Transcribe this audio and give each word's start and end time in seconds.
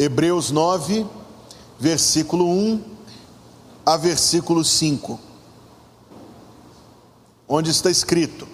Hebreus 0.00 0.50
9, 0.50 1.06
versículo 1.78 2.48
1 2.48 2.82
a 3.84 3.98
versículo 3.98 4.64
5, 4.64 5.20
onde 7.46 7.70
está 7.70 7.90
escrito: 7.90 8.48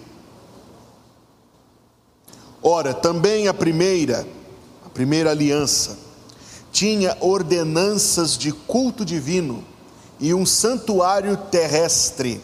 Ora, 2.61 2.93
também 2.93 3.47
a 3.47 3.53
primeira, 3.53 4.27
a 4.85 4.89
primeira 4.89 5.31
aliança, 5.31 5.97
tinha 6.69 7.15
ordenanças 7.21 8.37
de 8.37 8.51
culto 8.51 9.05
divino 9.05 9.63
e 10.19 10.33
um 10.33 10.45
santuário 10.45 11.37
terrestre, 11.49 12.41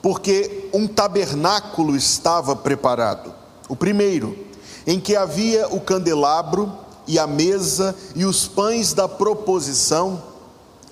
porque 0.00 0.70
um 0.72 0.86
tabernáculo 0.86 1.96
estava 1.96 2.54
preparado. 2.54 3.34
O 3.68 3.74
primeiro, 3.74 4.38
em 4.86 5.00
que 5.00 5.16
havia 5.16 5.66
o 5.66 5.80
candelabro 5.80 6.85
e 7.06 7.18
a 7.18 7.26
mesa 7.26 7.94
e 8.14 8.24
os 8.24 8.48
pães 8.48 8.92
da 8.92 9.08
proposição, 9.08 10.22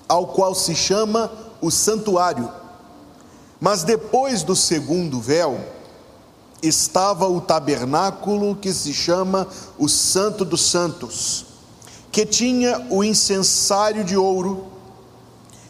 ao 0.07 0.27
qual 0.27 0.55
se 0.55 0.75
chama 0.75 1.31
o 1.61 1.69
santuário. 1.69 2.49
Mas 3.59 3.83
depois 3.83 4.43
do 4.43 4.55
segundo 4.55 5.19
véu, 5.19 5.59
estava 6.61 7.27
o 7.27 7.41
tabernáculo 7.41 8.55
que 8.55 8.73
se 8.73 8.93
chama 8.93 9.47
o 9.77 9.87
Santo 9.87 10.45
dos 10.45 10.69
Santos, 10.69 11.45
que 12.11 12.25
tinha 12.25 12.87
o 12.89 13.03
incensário 13.03 14.03
de 14.03 14.15
ouro 14.15 14.67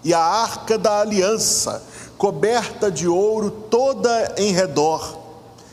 e 0.03 0.14
a 0.14 0.22
arca 0.22 0.77
da 0.77 1.00
aliança, 1.00 1.84
coberta 2.17 2.91
de 2.91 3.08
ouro 3.08 3.50
toda 3.50 4.36
em 4.38 4.52
redor, 4.52 5.17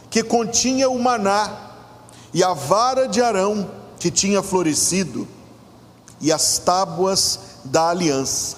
que 0.09 0.23
continha 0.23 0.89
o 0.89 0.99
maná 0.99 1.71
e 2.33 2.43
a 2.43 2.53
vara 2.53 3.07
de 3.07 3.21
Arão 3.21 3.82
que 4.03 4.11
tinha 4.11 4.43
florescido 4.43 5.29
e 6.21 6.33
as 6.33 6.59
tábuas 6.59 7.39
da 7.63 7.91
aliança. 7.91 8.57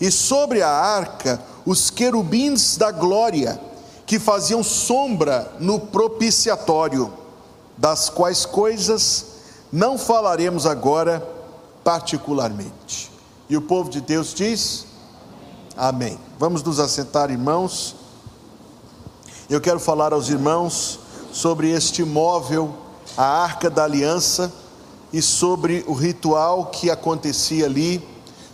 E 0.00 0.10
sobre 0.10 0.60
a 0.60 0.68
arca 0.68 1.40
os 1.64 1.88
querubins 1.88 2.76
da 2.76 2.90
glória 2.90 3.60
que 4.04 4.18
faziam 4.18 4.60
sombra 4.64 5.52
no 5.60 5.78
propiciatório, 5.78 7.12
das 7.78 8.10
quais 8.10 8.44
coisas 8.44 9.26
não 9.70 9.96
falaremos 9.96 10.66
agora 10.66 11.24
particularmente. 11.84 13.08
E 13.48 13.56
o 13.56 13.62
povo 13.62 13.88
de 13.88 14.00
Deus 14.00 14.34
diz: 14.34 14.84
Amém. 15.76 16.18
Vamos 16.40 16.60
nos 16.64 16.80
assentar, 16.80 17.30
irmãos. 17.30 17.94
Eu 19.48 19.60
quero 19.60 19.78
falar 19.78 20.12
aos 20.12 20.28
irmãos 20.28 20.98
sobre 21.32 21.70
este 21.70 22.02
móvel, 22.02 22.74
a 23.16 23.24
arca 23.24 23.68
da 23.68 23.84
aliança, 23.84 24.52
e 25.12 25.20
sobre 25.20 25.84
o 25.88 25.92
ritual 25.92 26.66
que 26.66 26.90
acontecia 26.90 27.66
ali, 27.66 28.02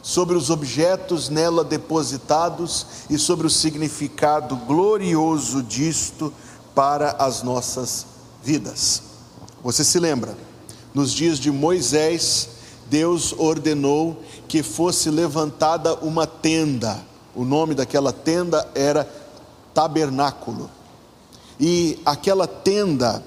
sobre 0.02 0.36
os 0.36 0.50
objetos 0.50 1.28
nela 1.28 1.64
depositados 1.64 2.86
e 3.10 3.18
sobre 3.18 3.46
o 3.46 3.50
significado 3.50 4.56
glorioso 4.56 5.62
disto 5.62 6.32
para 6.74 7.10
as 7.18 7.42
nossas 7.42 8.06
vidas. 8.42 9.02
Você 9.62 9.82
se 9.82 9.98
lembra? 9.98 10.36
Nos 10.94 11.12
dias 11.12 11.38
de 11.38 11.50
Moisés, 11.50 12.48
Deus 12.88 13.34
ordenou 13.36 14.22
que 14.46 14.62
fosse 14.62 15.10
levantada 15.10 15.94
uma 15.96 16.26
tenda. 16.26 17.04
O 17.34 17.44
nome 17.44 17.74
daquela 17.74 18.12
tenda 18.12 18.66
era 18.74 19.10
tabernáculo. 19.74 20.70
E 21.58 22.00
aquela 22.06 22.46
tenda, 22.46 23.22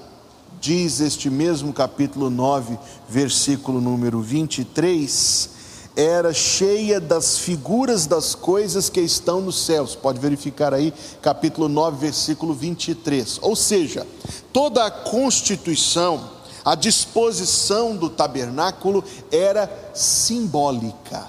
diz 0.60 1.00
este 1.00 1.30
mesmo 1.30 1.72
capítulo 1.72 2.28
9, 2.28 2.78
versículo 3.08 3.80
número 3.80 4.20
23, 4.20 5.50
era 5.96 6.32
cheia 6.32 7.00
das 7.00 7.38
figuras 7.38 8.06
das 8.06 8.34
coisas 8.34 8.88
que 8.88 9.00
estão 9.00 9.40
nos 9.40 9.64
céus. 9.64 9.94
Pode 9.94 10.20
verificar 10.20 10.72
aí, 10.72 10.92
capítulo 11.20 11.68
9, 11.68 11.96
versículo 11.98 12.54
23. 12.54 13.38
Ou 13.42 13.56
seja, 13.56 14.06
toda 14.52 14.84
a 14.84 14.90
constituição 14.90 16.40
a 16.64 16.74
disposição 16.74 17.96
do 17.96 18.10
tabernáculo 18.10 19.02
era 19.30 19.92
simbólica. 19.94 21.28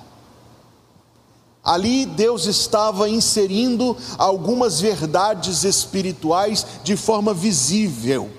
Ali 1.64 2.06
Deus 2.06 2.48
estava 2.48 3.08
inserindo 3.08 3.96
algumas 4.18 4.82
verdades 4.82 5.64
espirituais 5.64 6.66
de 6.84 6.98
forma 6.98 7.34
visível, 7.34 8.30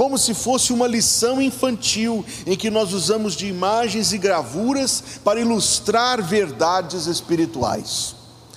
como 0.00 0.16
se 0.16 0.32
fosse 0.32 0.72
uma 0.72 0.86
lição 0.86 1.42
infantil 1.42 2.24
em 2.46 2.56
que 2.56 2.70
nós 2.70 2.94
usamos 2.94 3.34
de 3.34 3.46
imagens 3.46 4.14
e 4.14 4.16
gravuras 4.16 5.04
para 5.22 5.38
ilustrar 5.38 6.22
verdades 6.22 7.04
espirituais. 7.04 8.16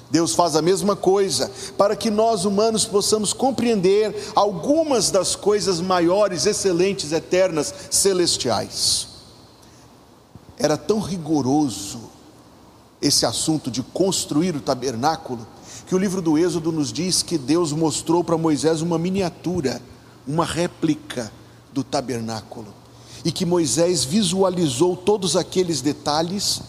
Deus 0.10 0.34
faz 0.34 0.56
a 0.56 0.62
mesma 0.62 0.96
coisa 0.96 1.52
para 1.78 1.98
que 1.98 2.10
nós 2.10 2.46
humanos 2.46 2.86
possamos 2.86 3.34
compreender 3.34 4.32
algumas 4.34 5.12
das 5.12 5.36
coisas 5.36 5.82
maiores, 5.82 6.46
excelentes, 6.46 7.12
eternas, 7.12 7.74
celestiais. 7.92 9.10
Era 10.58 10.78
tão 10.78 11.02
rigoroso 11.02 12.10
esse 13.02 13.26
assunto 13.26 13.70
de 13.70 13.84
construir 13.84 14.56
o 14.56 14.62
tabernáculo 14.62 15.46
que 15.86 15.94
o 15.94 15.98
livro 15.98 16.22
do 16.22 16.38
Êxodo 16.38 16.72
nos 16.72 16.94
diz 16.94 17.22
que 17.22 17.38
Deus 17.38 17.74
mostrou 17.74 18.24
para 18.24 18.38
Moisés 18.38 18.80
uma 18.80 18.98
miniatura, 18.98 19.82
uma 20.28 20.46
réplica 20.46 21.32
do 21.72 21.84
tabernáculo 21.84 22.74
e 23.26 23.32
que 23.32 23.46
Moisés 23.46 24.04
visualizou 24.04 24.96
todos 24.96 25.36
aqueles 25.36 25.82
detalhes. 25.82 26.62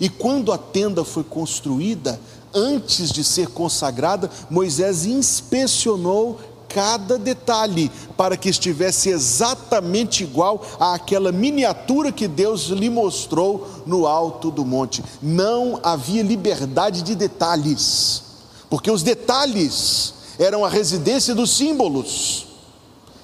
E 0.00 0.08
quando 0.08 0.50
a 0.50 0.58
tenda 0.58 1.04
foi 1.04 1.22
construída, 1.22 2.18
antes 2.54 3.12
de 3.12 3.22
ser 3.22 3.48
consagrada, 3.48 4.30
Moisés 4.48 5.04
inspecionou 5.04 6.40
cada 6.68 7.18
detalhe 7.18 7.90
para 8.16 8.36
que 8.36 8.48
estivesse 8.48 9.10
exatamente 9.10 10.22
igual 10.22 10.64
àquela 10.78 11.32
miniatura 11.32 12.12
que 12.12 12.28
Deus 12.28 12.66
lhe 12.66 12.88
mostrou 12.88 13.66
no 13.84 14.06
alto 14.06 14.50
do 14.50 14.64
monte. 14.64 15.02
Não 15.20 15.80
havia 15.82 16.22
liberdade 16.22 17.02
de 17.02 17.14
detalhes, 17.14 18.22
porque 18.70 18.90
os 18.90 19.02
detalhes 19.02 20.14
eram 20.38 20.64
a 20.64 20.68
residência 20.68 21.34
dos 21.34 21.50
símbolos, 21.50 22.46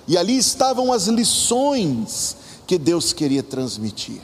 e 0.07 0.17
ali 0.17 0.37
estavam 0.37 0.93
as 0.93 1.07
lições 1.07 2.37
que 2.67 2.79
Deus 2.79 3.13
queria 3.13 3.43
transmitir. 3.43 4.21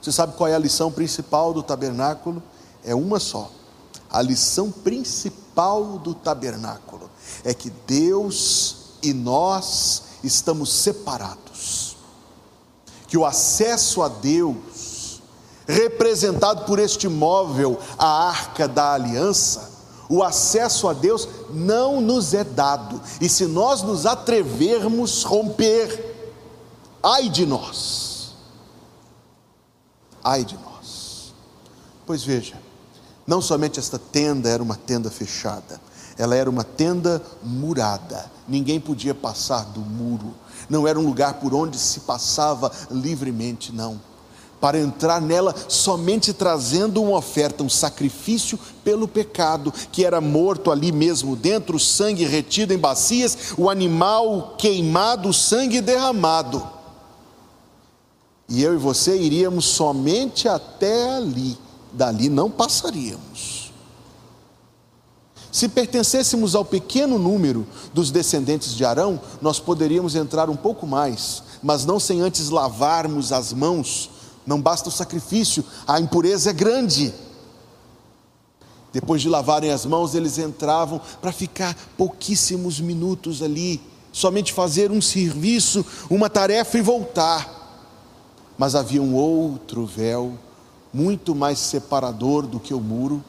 Você 0.00 0.12
sabe 0.12 0.36
qual 0.36 0.48
é 0.48 0.54
a 0.54 0.58
lição 0.58 0.92
principal 0.92 1.52
do 1.52 1.62
tabernáculo? 1.62 2.42
É 2.84 2.94
uma 2.94 3.18
só 3.18 3.50
a 4.14 4.22
lição 4.22 4.70
principal 4.70 5.98
do 5.98 6.14
tabernáculo 6.14 7.10
é 7.42 7.52
que 7.52 7.68
Deus 7.68 8.76
e 9.02 9.12
nós 9.12 10.04
estamos 10.22 10.72
separados. 10.72 11.96
Que 13.08 13.18
o 13.18 13.26
acesso 13.26 14.02
a 14.02 14.08
Deus, 14.08 15.20
representado 15.66 16.64
por 16.64 16.78
este 16.78 17.08
móvel, 17.08 17.76
a 17.98 18.28
arca 18.28 18.68
da 18.68 18.92
aliança, 18.92 19.73
o 20.08 20.22
acesso 20.22 20.88
a 20.88 20.92
Deus 20.92 21.28
não 21.50 22.00
nos 22.00 22.34
é 22.34 22.44
dado, 22.44 23.00
e 23.20 23.28
se 23.28 23.46
nós 23.46 23.82
nos 23.82 24.06
atrevermos 24.06 25.22
romper, 25.22 26.14
ai 27.02 27.28
de 27.28 27.46
nós, 27.46 28.34
ai 30.22 30.44
de 30.44 30.56
nós. 30.56 31.34
Pois 32.06 32.22
veja, 32.22 32.60
não 33.26 33.40
somente 33.40 33.78
esta 33.78 33.98
tenda 33.98 34.48
era 34.48 34.62
uma 34.62 34.76
tenda 34.76 35.10
fechada, 35.10 35.80
ela 36.18 36.36
era 36.36 36.48
uma 36.48 36.64
tenda 36.64 37.22
murada, 37.42 38.30
ninguém 38.46 38.78
podia 38.78 39.14
passar 39.14 39.64
do 39.64 39.80
muro, 39.80 40.34
não 40.68 40.86
era 40.86 40.98
um 40.98 41.06
lugar 41.06 41.34
por 41.34 41.54
onde 41.54 41.78
se 41.78 42.00
passava 42.00 42.70
livremente, 42.90 43.72
não. 43.72 44.00
Para 44.64 44.78
entrar 44.78 45.20
nela 45.20 45.54
somente 45.68 46.32
trazendo 46.32 47.02
uma 47.02 47.18
oferta, 47.18 47.62
um 47.62 47.68
sacrifício 47.68 48.58
pelo 48.82 49.06
pecado, 49.06 49.70
que 49.92 50.06
era 50.06 50.22
morto 50.22 50.70
ali 50.70 50.90
mesmo 50.90 51.36
dentro, 51.36 51.76
o 51.76 51.80
sangue 51.80 52.24
retido 52.24 52.72
em 52.72 52.78
bacias, 52.78 53.52
o 53.58 53.68
animal 53.68 54.54
queimado, 54.56 55.28
o 55.28 55.34
sangue 55.34 55.82
derramado. 55.82 56.66
E 58.48 58.62
eu 58.62 58.72
e 58.72 58.78
você 58.78 59.14
iríamos 59.18 59.66
somente 59.66 60.48
até 60.48 61.16
ali 61.16 61.58
dali 61.92 62.30
não 62.30 62.50
passaríamos. 62.50 63.72
Se 65.50 65.68
pertencêssemos 65.68 66.54
ao 66.54 66.64
pequeno 66.64 67.18
número 67.18 67.66
dos 67.92 68.10
descendentes 68.10 68.74
de 68.74 68.82
Arão, 68.82 69.20
nós 69.42 69.60
poderíamos 69.60 70.16
entrar 70.16 70.48
um 70.48 70.56
pouco 70.56 70.86
mais, 70.86 71.42
mas 71.62 71.84
não 71.84 72.00
sem 72.00 72.22
antes 72.22 72.48
lavarmos 72.48 73.30
as 73.30 73.52
mãos. 73.52 74.13
Não 74.46 74.60
basta 74.60 74.88
o 74.88 74.92
sacrifício, 74.92 75.64
a 75.86 75.98
impureza 75.98 76.50
é 76.50 76.52
grande. 76.52 77.14
Depois 78.92 79.20
de 79.20 79.28
lavarem 79.28 79.70
as 79.70 79.84
mãos, 79.84 80.14
eles 80.14 80.38
entravam 80.38 81.00
para 81.20 81.32
ficar 81.32 81.74
pouquíssimos 81.96 82.78
minutos 82.78 83.42
ali, 83.42 83.80
somente 84.12 84.52
fazer 84.52 84.92
um 84.92 85.00
serviço, 85.00 85.84
uma 86.08 86.30
tarefa 86.30 86.78
e 86.78 86.82
voltar. 86.82 87.62
mas 88.56 88.76
havia 88.76 89.02
um 89.02 89.14
outro 89.16 89.84
véu, 89.84 90.38
muito 90.92 91.34
mais 91.34 91.58
separador 91.58 92.46
do 92.46 92.60
que 92.60 92.72
o 92.72 92.78
muro, 92.78 93.24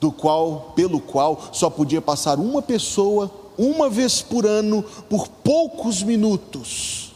do 0.00 0.12
qual, 0.12 0.72
pelo 0.76 1.00
qual 1.00 1.48
só 1.52 1.68
podia 1.68 2.00
passar 2.00 2.38
uma 2.38 2.62
pessoa 2.62 3.28
uma 3.58 3.90
vez 3.90 4.22
por 4.22 4.46
ano 4.46 4.84
por 5.10 5.26
poucos 5.26 6.04
minutos 6.04 7.12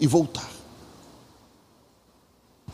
e 0.00 0.06
voltar. 0.08 0.51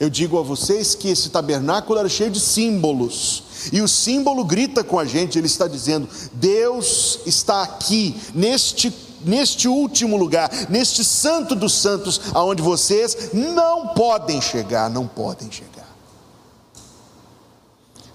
Eu 0.01 0.09
digo 0.09 0.39
a 0.39 0.43
vocês 0.43 0.95
que 0.95 1.09
esse 1.09 1.29
tabernáculo 1.29 1.99
era 1.99 2.09
cheio 2.09 2.31
de 2.31 2.39
símbolos, 2.39 3.43
e 3.73 3.81
o 3.81 3.89
símbolo 3.89 4.45
grita 4.45 4.85
com 4.85 4.99
a 4.99 5.05
gente, 5.05 5.37
ele 5.37 5.47
está 5.49 5.67
dizendo: 5.67 6.09
Deus 6.33 7.21
está 7.27 7.63
aqui, 7.63 8.15
neste, 8.35 8.95
neste 9.25 9.67
último 9.67 10.17
lugar, 10.17 10.51
neste 10.71 11.05
santo 11.05 11.57
dos 11.57 11.75
santos, 11.75 12.21
aonde 12.33 12.63
vocês 12.63 13.31
não 13.33 13.89
podem 13.89 14.41
chegar, 14.41 14.89
não 14.89 15.07
podem 15.07 15.51
chegar. 15.51 15.69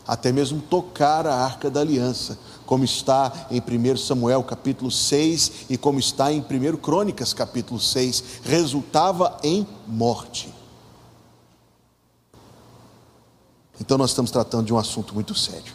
Até 0.08 0.32
mesmo 0.32 0.62
tocar 0.62 1.28
a 1.28 1.36
arca 1.36 1.70
da 1.70 1.82
aliança, 1.82 2.38
como 2.66 2.86
está 2.86 3.48
em 3.52 3.62
1 3.62 3.98
Samuel 3.98 4.44
capítulo 4.44 4.92
6 4.92 5.52
e 5.70 5.78
como 5.78 6.00
está 6.00 6.32
em 6.32 6.40
1 6.40 6.78
Crônicas 6.78 7.34
capítulo 7.34 7.80
6, 7.80 8.24
resultava 8.44 9.38
em 9.44 9.68
morte. 9.88 10.63
Então 13.80 13.98
nós 13.98 14.12
estamos 14.12 14.32
tratando 14.32 14.66
de 14.66 14.74
um 14.74 14.78
assunto 14.78 15.14
muito 15.14 15.36
sério. 15.36 15.74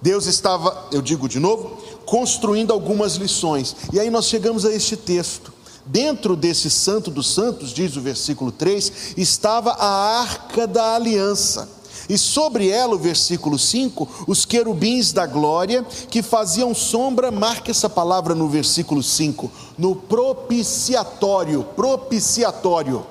Deus 0.00 0.26
estava, 0.26 0.88
eu 0.92 1.00
digo 1.00 1.28
de 1.28 1.40
novo, 1.40 1.78
construindo 2.04 2.72
algumas 2.72 3.14
lições. 3.14 3.74
E 3.92 3.98
aí 3.98 4.10
nós 4.10 4.26
chegamos 4.26 4.64
a 4.64 4.72
este 4.72 4.96
texto. 4.96 5.52
Dentro 5.84 6.34
desse 6.34 6.68
santo 6.68 7.10
dos 7.10 7.32
santos, 7.32 7.70
diz 7.70 7.96
o 7.96 8.00
versículo 8.00 8.50
3, 8.50 9.14
estava 9.16 9.72
a 9.72 10.20
arca 10.20 10.66
da 10.66 10.94
aliança. 10.96 11.68
E 12.08 12.18
sobre 12.18 12.68
ela, 12.68 12.94
o 12.94 12.98
versículo 12.98 13.58
5, 13.58 14.26
os 14.28 14.44
querubins 14.44 15.12
da 15.12 15.26
glória 15.26 15.84
que 16.10 16.22
faziam 16.22 16.74
sombra, 16.74 17.30
marca 17.30 17.70
essa 17.70 17.88
palavra 17.88 18.34
no 18.34 18.48
versículo 18.48 19.02
5, 19.02 19.50
no 19.78 19.96
propiciatório. 19.96 21.64
Propiciatório 21.74 23.06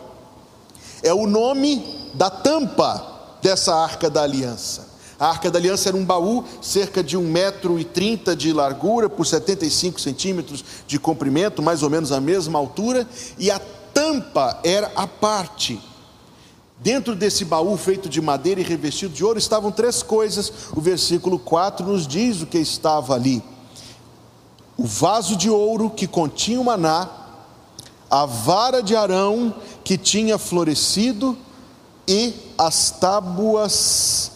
é 1.02 1.14
o 1.14 1.28
nome 1.28 2.05
da 2.16 2.30
tampa 2.30 3.38
dessa 3.42 3.76
arca 3.76 4.10
da 4.10 4.24
aliança. 4.24 4.96
A 5.20 5.28
arca 5.28 5.50
da 5.50 5.60
aliança 5.60 5.90
era 5.90 5.98
um 5.98 6.04
baú, 6.04 6.44
cerca 6.62 7.04
de 7.04 7.16
um 7.16 7.30
metro 7.30 7.80
e 7.80 7.86
trinta 7.86 8.36
de 8.36 8.52
largura 8.52 9.10
por 9.10 9.26
75 9.26 10.00
centímetros 10.02 10.64
de 10.88 11.00
comprimento, 11.00 11.62
mais 11.62 11.84
ou 11.84 11.90
menos 11.90 12.12
a 12.12 12.20
mesma 12.20 12.60
altura, 12.60 13.08
e 13.38 13.50
a 13.50 13.60
tampa 13.94 14.60
era 14.64 14.92
a 14.96 15.08
parte. 15.08 15.82
Dentro 16.78 17.16
desse 17.16 17.46
baú 17.46 17.78
feito 17.78 18.10
de 18.10 18.22
madeira 18.22 18.60
e 18.60 18.64
revestido 18.64 19.14
de 19.14 19.24
ouro 19.24 19.40
estavam 19.40 19.72
três 19.72 20.04
coisas. 20.04 20.52
O 20.76 20.82
versículo 20.82 21.40
4 21.40 21.86
nos 21.86 22.06
diz 22.06 22.42
o 22.42 22.46
que 22.46 22.58
estava 22.58 23.16
ali: 23.16 23.42
o 24.78 24.86
vaso 24.86 25.38
de 25.38 25.50
ouro 25.50 25.90
que 25.90 26.08
continha 26.08 26.60
o 26.60 26.66
maná, 26.66 27.10
a 28.10 28.26
vara 28.26 28.84
de 28.84 28.96
Arão 28.96 29.56
que 29.84 29.98
tinha 29.98 30.38
florescido 30.38 31.38
e 32.08 32.34
as 32.58 32.92
tábuas 32.92 34.32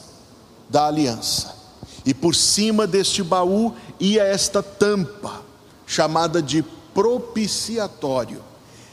da 0.70 0.88
aliança. 0.88 1.56
E 2.06 2.14
por 2.14 2.34
cima 2.34 2.88
deste 2.88 3.22
baú 3.22 3.74
ia 4.00 4.24
esta 4.24 4.64
tampa, 4.64 5.42
chamada 5.86 6.42
de 6.42 6.64
propiciatório. 6.94 8.42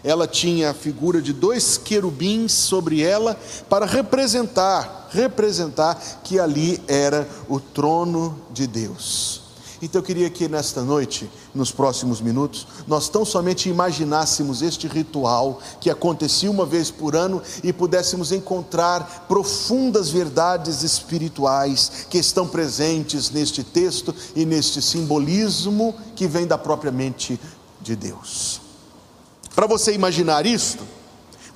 Ela 0.05 0.27
tinha 0.27 0.71
a 0.71 0.75
figura 0.75 1.21
de 1.21 1.33
dois 1.33 1.77
querubins 1.77 2.53
sobre 2.53 3.03
ela 3.03 3.37
para 3.69 3.87
representar, 3.87 5.09
representar 5.11 6.21
que 6.23 6.39
ali 6.39 6.81
era 6.87 7.29
o 7.49 7.59
trono 7.59 8.41
de 8.53 8.67
Deus. 8.67 9.46
Então 9.83 10.01
eu 10.01 10.05
queria 10.05 10.31
que 10.31 10.49
nesta 10.49 10.83
noite, 10.83 11.31
nos 11.55 11.71
próximos 11.71 12.21
minutos, 12.21 12.67
nós 12.87 13.09
tão 13.09 13.25
somente 13.25 13.69
imaginássemos 13.69 14.63
este 14.63 14.89
ritual 14.89 15.61
que 15.81 15.91
acontecia 15.91 16.51
uma 16.51 16.65
vez 16.65 16.91
por 16.91 17.15
ano 17.15 17.43
e 17.63 17.73
pudéssemos 17.73 18.33
encontrar 18.33 19.27
profundas 19.29 20.09
verdades 20.11 20.83
espirituais 20.83 22.07
que 22.09 22.19
estão 22.19 22.49
presentes 22.49 23.31
neste 23.31 23.63
texto 23.63 24.15
e 24.35 24.47
neste 24.47 24.81
simbolismo 24.81 25.95
que 26.15 26.27
vem 26.27 26.47
da 26.47 26.57
própria 26.57 26.91
mente 26.91 27.39
de 27.81 27.95
Deus. 27.95 28.61
Para 29.55 29.67
você 29.67 29.93
imaginar 29.93 30.47
isto, 30.47 30.85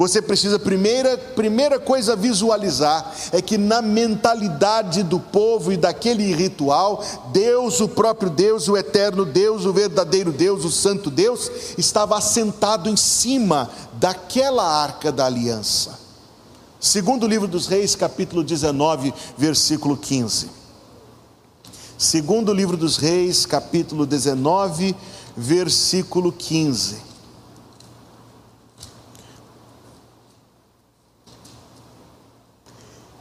você 0.00 0.22
precisa, 0.22 0.58
primeira, 0.58 1.18
primeira 1.18 1.78
coisa 1.78 2.14
a 2.14 2.16
visualizar 2.16 3.14
é 3.32 3.42
que 3.42 3.58
na 3.58 3.82
mentalidade 3.82 5.02
do 5.02 5.20
povo 5.20 5.70
e 5.70 5.76
daquele 5.76 6.34
ritual, 6.34 7.04
Deus, 7.34 7.82
o 7.82 7.86
próprio 7.88 8.30
Deus, 8.30 8.66
o 8.66 8.78
eterno 8.78 9.26
Deus, 9.26 9.66
o 9.66 9.74
verdadeiro 9.74 10.32
Deus, 10.32 10.64
o 10.64 10.70
santo 10.70 11.10
Deus, 11.10 11.50
estava 11.76 12.16
assentado 12.16 12.88
em 12.88 12.96
cima 12.96 13.68
daquela 13.92 14.64
arca 14.64 15.12
da 15.12 15.26
aliança. 15.26 16.00
Segundo 16.80 17.24
o 17.24 17.28
livro 17.28 17.46
dos 17.46 17.66
Reis, 17.66 17.94
capítulo 17.94 18.42
19, 18.42 19.12
versículo 19.36 19.98
15. 19.98 20.48
Segundo 21.98 22.48
o 22.48 22.54
livro 22.54 22.78
dos 22.78 22.96
Reis, 22.96 23.44
capítulo 23.44 24.06
19, 24.06 24.96
versículo 25.36 26.32
15. 26.32 27.09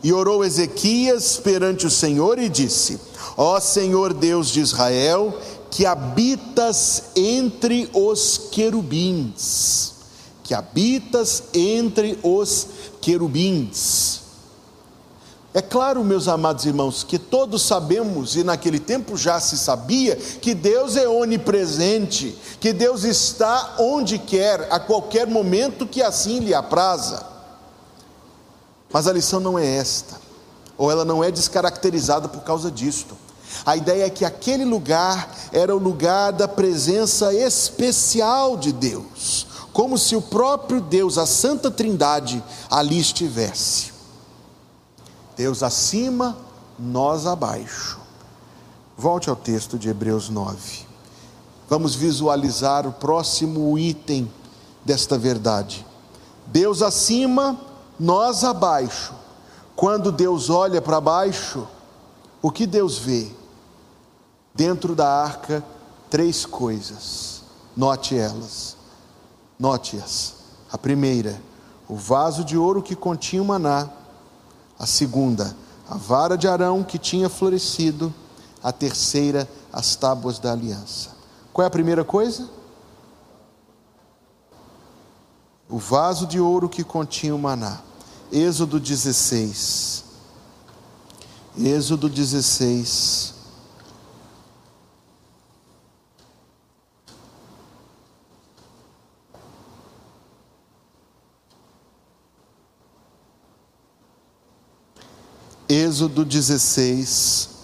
E 0.04 0.14
orou 0.14 0.46
Ezequias 0.46 1.38
perante 1.38 1.86
o 1.86 1.90
Senhor 1.90 2.40
e 2.40 2.48
disse: 2.48 3.00
Ó 3.36 3.60
Senhor 3.60 4.14
Deus 4.14 4.50
de 4.50 4.62
Israel, 4.62 5.38
que 5.70 5.86
habitas 5.86 7.04
entre 7.16 7.90
os 7.94 8.50
querubins, 8.52 9.94
que 10.44 10.54
habitas 10.54 11.44
entre 11.54 12.18
os 12.24 12.68
querubins. 13.02 14.20
É 15.52 15.62
claro, 15.62 16.04
meus 16.04 16.28
amados 16.28 16.66
irmãos, 16.66 17.04
que 17.04 17.18
todos 17.18 17.64
sabemos, 17.64 18.36
e 18.36 18.44
naquele 18.44 18.80
tempo 18.80 19.18
já 19.18 19.40
se 19.40 19.58
sabia, 19.58 20.16
que 20.16 20.54
Deus 20.54 20.96
é 20.96 21.08
onipresente, 21.08 22.38
que 22.60 22.72
Deus 22.72 23.04
está 23.04 23.76
onde 23.80 24.20
quer, 24.20 24.68
a 24.72 24.80
qualquer 24.80 25.26
momento 25.26 25.88
que 25.88 26.04
assim 26.04 26.40
lhe 26.40 26.54
apraza. 26.54 27.39
Mas 28.92 29.08
a 29.08 29.14
lição 29.14 29.40
não 29.40 29.58
é 29.58 29.66
esta, 29.66 30.20
ou 30.78 30.92
ela 30.92 31.06
não 31.06 31.24
é 31.24 31.32
descaracterizada 31.32 32.28
por 32.28 32.42
causa 32.42 32.72
disto. 32.72 33.16
A 33.66 33.76
ideia 33.76 34.06
é 34.06 34.10
que 34.10 34.26
aquele 34.26 34.66
lugar 34.66 35.36
era 35.52 35.76
o 35.76 35.80
lugar 35.80 36.32
da 36.32 36.48
presença 36.48 37.34
especial 37.34 38.58
de 38.58 38.72
Deus, 38.72 39.48
como 39.74 39.98
se 39.98 40.16
o 40.16 40.22
próprio 40.22 40.82
Deus, 40.82 41.18
a 41.18 41.26
Santa 41.26 41.70
Trindade, 41.70 42.44
ali 42.70 43.00
estivesse. 43.00 43.92
Deus 45.36 45.64
acima, 45.64 46.38
nós 46.78 47.26
abaixo. 47.26 48.00
Volte 48.98 49.30
ao 49.30 49.36
texto 49.36 49.78
de 49.78 49.90
Hebreus 49.90 50.30
9. 50.30 50.88
Vamos 51.70 51.96
visualizar 51.96 52.88
o 52.88 52.92
próximo 52.92 53.78
item 53.78 54.30
desta 54.84 55.18
verdade. 55.18 55.86
Deus 56.48 56.82
acima, 56.82 57.58
nós 58.00 58.44
abaixo. 58.44 59.14
Quando 59.76 60.12
Deus 60.12 60.50
olha 60.50 60.82
para 60.82 61.00
baixo, 61.02 61.68
o 62.42 62.52
que 62.52 62.66
Deus 62.66 62.98
vê? 62.98 63.32
Dentro 64.54 64.96
da 64.96 65.08
arca, 65.08 65.64
três 66.10 66.46
coisas. 66.46 67.44
Note 67.76 68.18
elas. 68.18 68.76
Note-as. 69.58 70.36
A 70.72 70.78
primeira, 70.78 71.42
o 71.88 71.96
vaso 71.96 72.44
de 72.44 72.58
ouro 72.58 72.82
que 72.82 72.96
continha 72.96 73.42
o 73.42 73.46
maná. 73.46 73.90
A 74.78 74.86
segunda, 74.86 75.56
a 75.90 75.96
vara 75.96 76.38
de 76.38 76.48
Arão 76.48 76.84
que 76.84 76.98
tinha 76.98 77.30
florescido. 77.30 78.14
A 78.62 78.72
terceira, 78.72 79.48
as 79.72 79.96
tábuas 79.96 80.40
da 80.40 80.52
aliança. 80.52 81.12
Qual 81.54 81.64
é 81.64 81.68
a 81.68 81.72
primeira 81.72 82.04
coisa? 82.04 82.50
O 85.70 85.78
vaso 85.78 86.28
de 86.28 86.40
ouro 86.40 86.68
que 86.68 86.84
continha 86.84 87.36
o 87.36 87.40
maná. 87.40 87.80
Êxodo 88.32 88.80
16. 88.80 90.04
Êxodo 91.58 92.08
16. 92.08 93.34
Êxodo 105.68 106.24
16. 106.24 107.59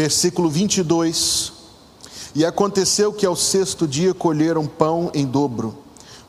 Versículo 0.00 0.48
22. 0.48 1.52
E 2.34 2.42
aconteceu 2.42 3.12
que 3.12 3.26
ao 3.26 3.36
sexto 3.36 3.86
dia 3.86 4.14
colheram 4.14 4.66
pão 4.66 5.10
em 5.12 5.26
dobro, 5.26 5.76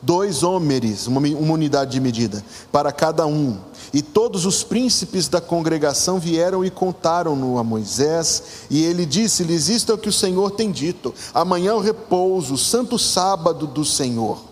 dois 0.02 0.44
homens, 0.44 1.08
uma 1.08 1.22
unidade 1.22 1.92
de 1.92 2.02
medida, 2.02 2.44
para 2.70 2.92
cada 2.92 3.26
um. 3.26 3.58
E 3.94 4.02
todos 4.02 4.46
os 4.46 4.62
príncipes 4.62 5.30
da 5.30 5.40
congregação 5.40 6.20
vieram 6.20 6.66
e 6.66 6.70
contaram-no 6.70 7.58
a 7.58 7.64
Moisés, 7.64 8.44
e 8.70 8.84
ele 8.84 9.06
disse-lhes: 9.06 9.70
Isto 9.70 9.94
é 9.94 9.96
o 9.96 9.98
que 9.98 10.10
o 10.10 10.14
Senhor 10.14 10.52
tem 10.52 10.70
dito: 10.70 11.16
amanhã 11.34 11.74
o 11.74 11.80
repouso, 11.80 12.56
o 12.56 12.58
santo 12.58 13.00
sábado 13.00 13.66
do 13.68 13.86
Senhor. 13.86 14.51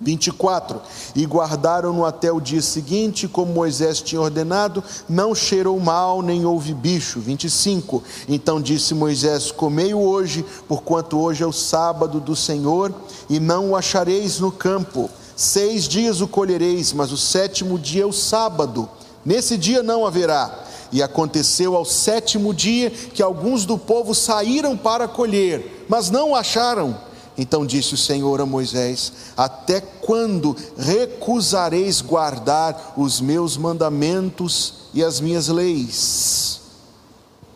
24. 0.00 0.80
E 1.14 1.24
guardaram-no 1.24 2.04
até 2.04 2.30
o 2.32 2.40
dia 2.40 2.62
seguinte, 2.62 3.26
como 3.26 3.52
Moisés 3.52 4.00
tinha 4.00 4.20
ordenado, 4.20 4.82
não 5.08 5.34
cheirou 5.34 5.78
mal, 5.80 6.22
nem 6.22 6.44
houve 6.44 6.72
bicho. 6.72 7.20
25. 7.20 8.02
Então 8.28 8.60
disse 8.60 8.94
Moisés: 8.94 9.50
Comei-o 9.50 10.00
hoje, 10.00 10.44
porquanto 10.66 11.18
hoje 11.18 11.42
é 11.42 11.46
o 11.46 11.52
sábado 11.52 12.20
do 12.20 12.36
Senhor, 12.36 12.94
e 13.28 13.40
não 13.40 13.70
o 13.70 13.76
achareis 13.76 14.38
no 14.38 14.52
campo. 14.52 15.10
Seis 15.36 15.86
dias 15.86 16.20
o 16.20 16.26
colhereis, 16.26 16.92
mas 16.92 17.12
o 17.12 17.16
sétimo 17.16 17.78
dia 17.78 18.02
é 18.02 18.06
o 18.06 18.12
sábado. 18.12 18.88
Nesse 19.24 19.56
dia 19.56 19.82
não 19.82 20.06
haverá. 20.06 20.64
E 20.90 21.02
aconteceu 21.02 21.76
ao 21.76 21.84
sétimo 21.84 22.54
dia 22.54 22.90
que 22.90 23.22
alguns 23.22 23.64
do 23.66 23.76
povo 23.76 24.14
saíram 24.14 24.76
para 24.76 25.06
colher, 25.06 25.84
mas 25.88 26.10
não 26.10 26.34
acharam. 26.34 27.07
Então 27.38 27.64
disse 27.64 27.94
o 27.94 27.96
Senhor 27.96 28.40
a 28.40 28.46
Moisés: 28.46 29.12
Até 29.36 29.80
quando 29.80 30.56
recusareis 30.76 32.00
guardar 32.00 32.94
os 32.96 33.20
meus 33.20 33.56
mandamentos 33.56 34.74
e 34.92 35.04
as 35.04 35.20
minhas 35.20 35.46
leis? 35.46 36.60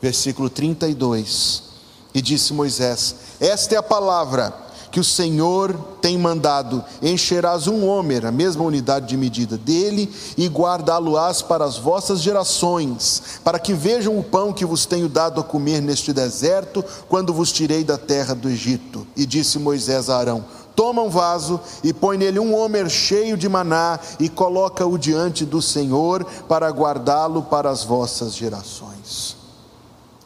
Versículo 0.01 0.49
32. 0.49 1.65
E 2.15 2.23
disse 2.23 2.53
Moisés: 2.53 3.17
Esta 3.41 3.75
é 3.75 3.79
a 3.79 3.83
palavra 3.83 4.62
que 4.93 5.01
o 5.01 5.05
Senhor 5.05 5.75
tem 6.03 6.19
mandado: 6.19 6.85
encherás 7.01 7.67
um 7.67 7.89
homer, 7.89 8.27
a 8.27 8.31
mesma 8.31 8.63
unidade 8.63 9.07
de 9.07 9.17
medida 9.17 9.57
dele, 9.57 10.13
e 10.37 10.47
guardá-lo-ás 10.47 11.41
para 11.41 11.65
as 11.65 11.79
vossas 11.79 12.21
gerações, 12.21 13.41
para 13.43 13.59
que 13.59 13.73
vejam 13.73 14.17
o 14.19 14.23
pão 14.23 14.53
que 14.53 14.67
vos 14.67 14.85
tenho 14.85 15.09
dado 15.09 15.41
a 15.41 15.45
comer 15.45 15.81
neste 15.81 16.13
deserto, 16.13 16.85
quando 17.09 17.33
vos 17.33 17.51
tirei 17.51 17.83
da 17.83 17.97
terra 17.97 18.35
do 18.35 18.49
Egito. 18.49 19.07
E 19.17 19.25
disse 19.25 19.59
Moisés 19.59 20.11
a 20.11 20.19
Arão: 20.19 20.45
Toma 20.77 21.03
um 21.03 21.09
vaso 21.09 21.59
e 21.83 21.93
põe 21.93 22.19
nele 22.19 22.39
um 22.39 22.55
homer 22.55 22.89
cheio 22.91 23.37
de 23.37 23.49
maná 23.49 23.99
e 24.21 24.29
coloca-o 24.29 24.99
diante 24.99 25.47
do 25.47 25.63
Senhor 25.63 26.25
para 26.47 26.69
guardá-lo 26.69 27.43
para 27.43 27.71
as 27.71 27.83
vossas 27.83 28.35
gerações. 28.35 29.42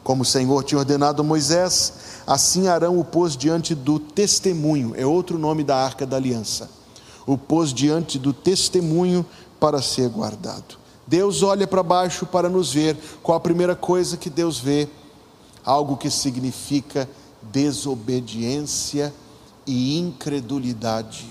Como 0.07 0.21
o 0.21 0.25
Senhor 0.25 0.63
tinha 0.63 0.79
ordenado 0.79 1.21
a 1.21 1.25
Moisés, 1.25 1.91
Assim 2.25 2.69
Arão 2.69 2.97
o 2.97 3.03
pôs 3.03 3.35
diante 3.35 3.75
do 3.75 3.99
testemunho, 3.99 4.93
é 4.95 5.05
outro 5.05 5.37
nome 5.37 5.65
da 5.65 5.75
arca 5.75 6.05
da 6.05 6.15
aliança. 6.15 6.69
O 7.25 7.37
pôs 7.37 7.73
diante 7.73 8.17
do 8.17 8.31
testemunho 8.31 9.25
para 9.59 9.81
ser 9.81 10.07
guardado. 10.07 10.77
Deus 11.05 11.43
olha 11.43 11.67
para 11.67 11.83
baixo 11.83 12.25
para 12.25 12.47
nos 12.47 12.71
ver. 12.71 12.97
Qual 13.21 13.37
a 13.37 13.41
primeira 13.41 13.75
coisa 13.75 14.15
que 14.15 14.29
Deus 14.29 14.59
vê? 14.59 14.87
Algo 15.65 15.97
que 15.97 16.09
significa 16.09 17.09
desobediência 17.41 19.13
e 19.65 19.99
incredulidade. 19.99 21.29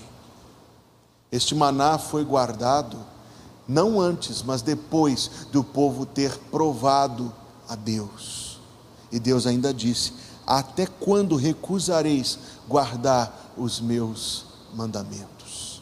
Este 1.31 1.55
maná 1.55 1.97
foi 1.97 2.23
guardado 2.23 2.97
não 3.67 3.99
antes, 3.99 4.43
mas 4.43 4.61
depois 4.61 5.31
do 5.51 5.63
povo 5.63 6.05
ter 6.05 6.37
provado 6.51 7.33
a 7.67 7.75
Deus. 7.75 8.46
E 9.11 9.19
Deus 9.19 9.47
ainda 9.47 9.73
disse: 9.73 10.13
até 10.45 10.85
quando 10.85 11.35
recusareis 11.35 12.39
guardar 12.67 13.53
os 13.57 13.79
meus 13.79 14.45
mandamentos? 14.73 15.81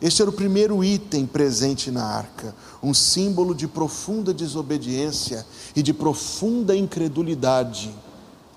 Este 0.00 0.22
era 0.22 0.30
o 0.30 0.34
primeiro 0.34 0.82
item 0.82 1.26
presente 1.26 1.90
na 1.90 2.04
arca, 2.04 2.54
um 2.82 2.94
símbolo 2.94 3.54
de 3.54 3.68
profunda 3.68 4.32
desobediência 4.32 5.46
e 5.76 5.82
de 5.82 5.92
profunda 5.92 6.74
incredulidade, 6.74 7.94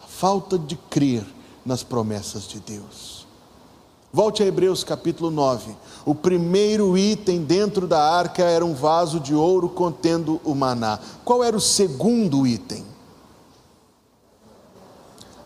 falta 0.07 0.57
de 0.57 0.77
crer 0.89 1.25
nas 1.65 1.83
promessas 1.83 2.47
de 2.47 2.61
Deus. 2.61 3.27
Volte 4.11 4.43
a 4.43 4.45
Hebreus 4.45 4.83
capítulo 4.83 5.31
9. 5.31 5.75
O 6.05 6.13
primeiro 6.13 6.97
item 6.97 7.43
dentro 7.43 7.87
da 7.87 7.99
arca 7.99 8.43
era 8.43 8.63
um 8.63 8.73
vaso 8.73 9.19
de 9.19 9.33
ouro 9.33 9.67
contendo 9.67 10.39
o 10.45 10.53
maná. 10.53 10.99
Qual 11.25 11.43
era 11.43 11.57
o 11.57 11.61
segundo 11.61 12.45
item? 12.45 12.92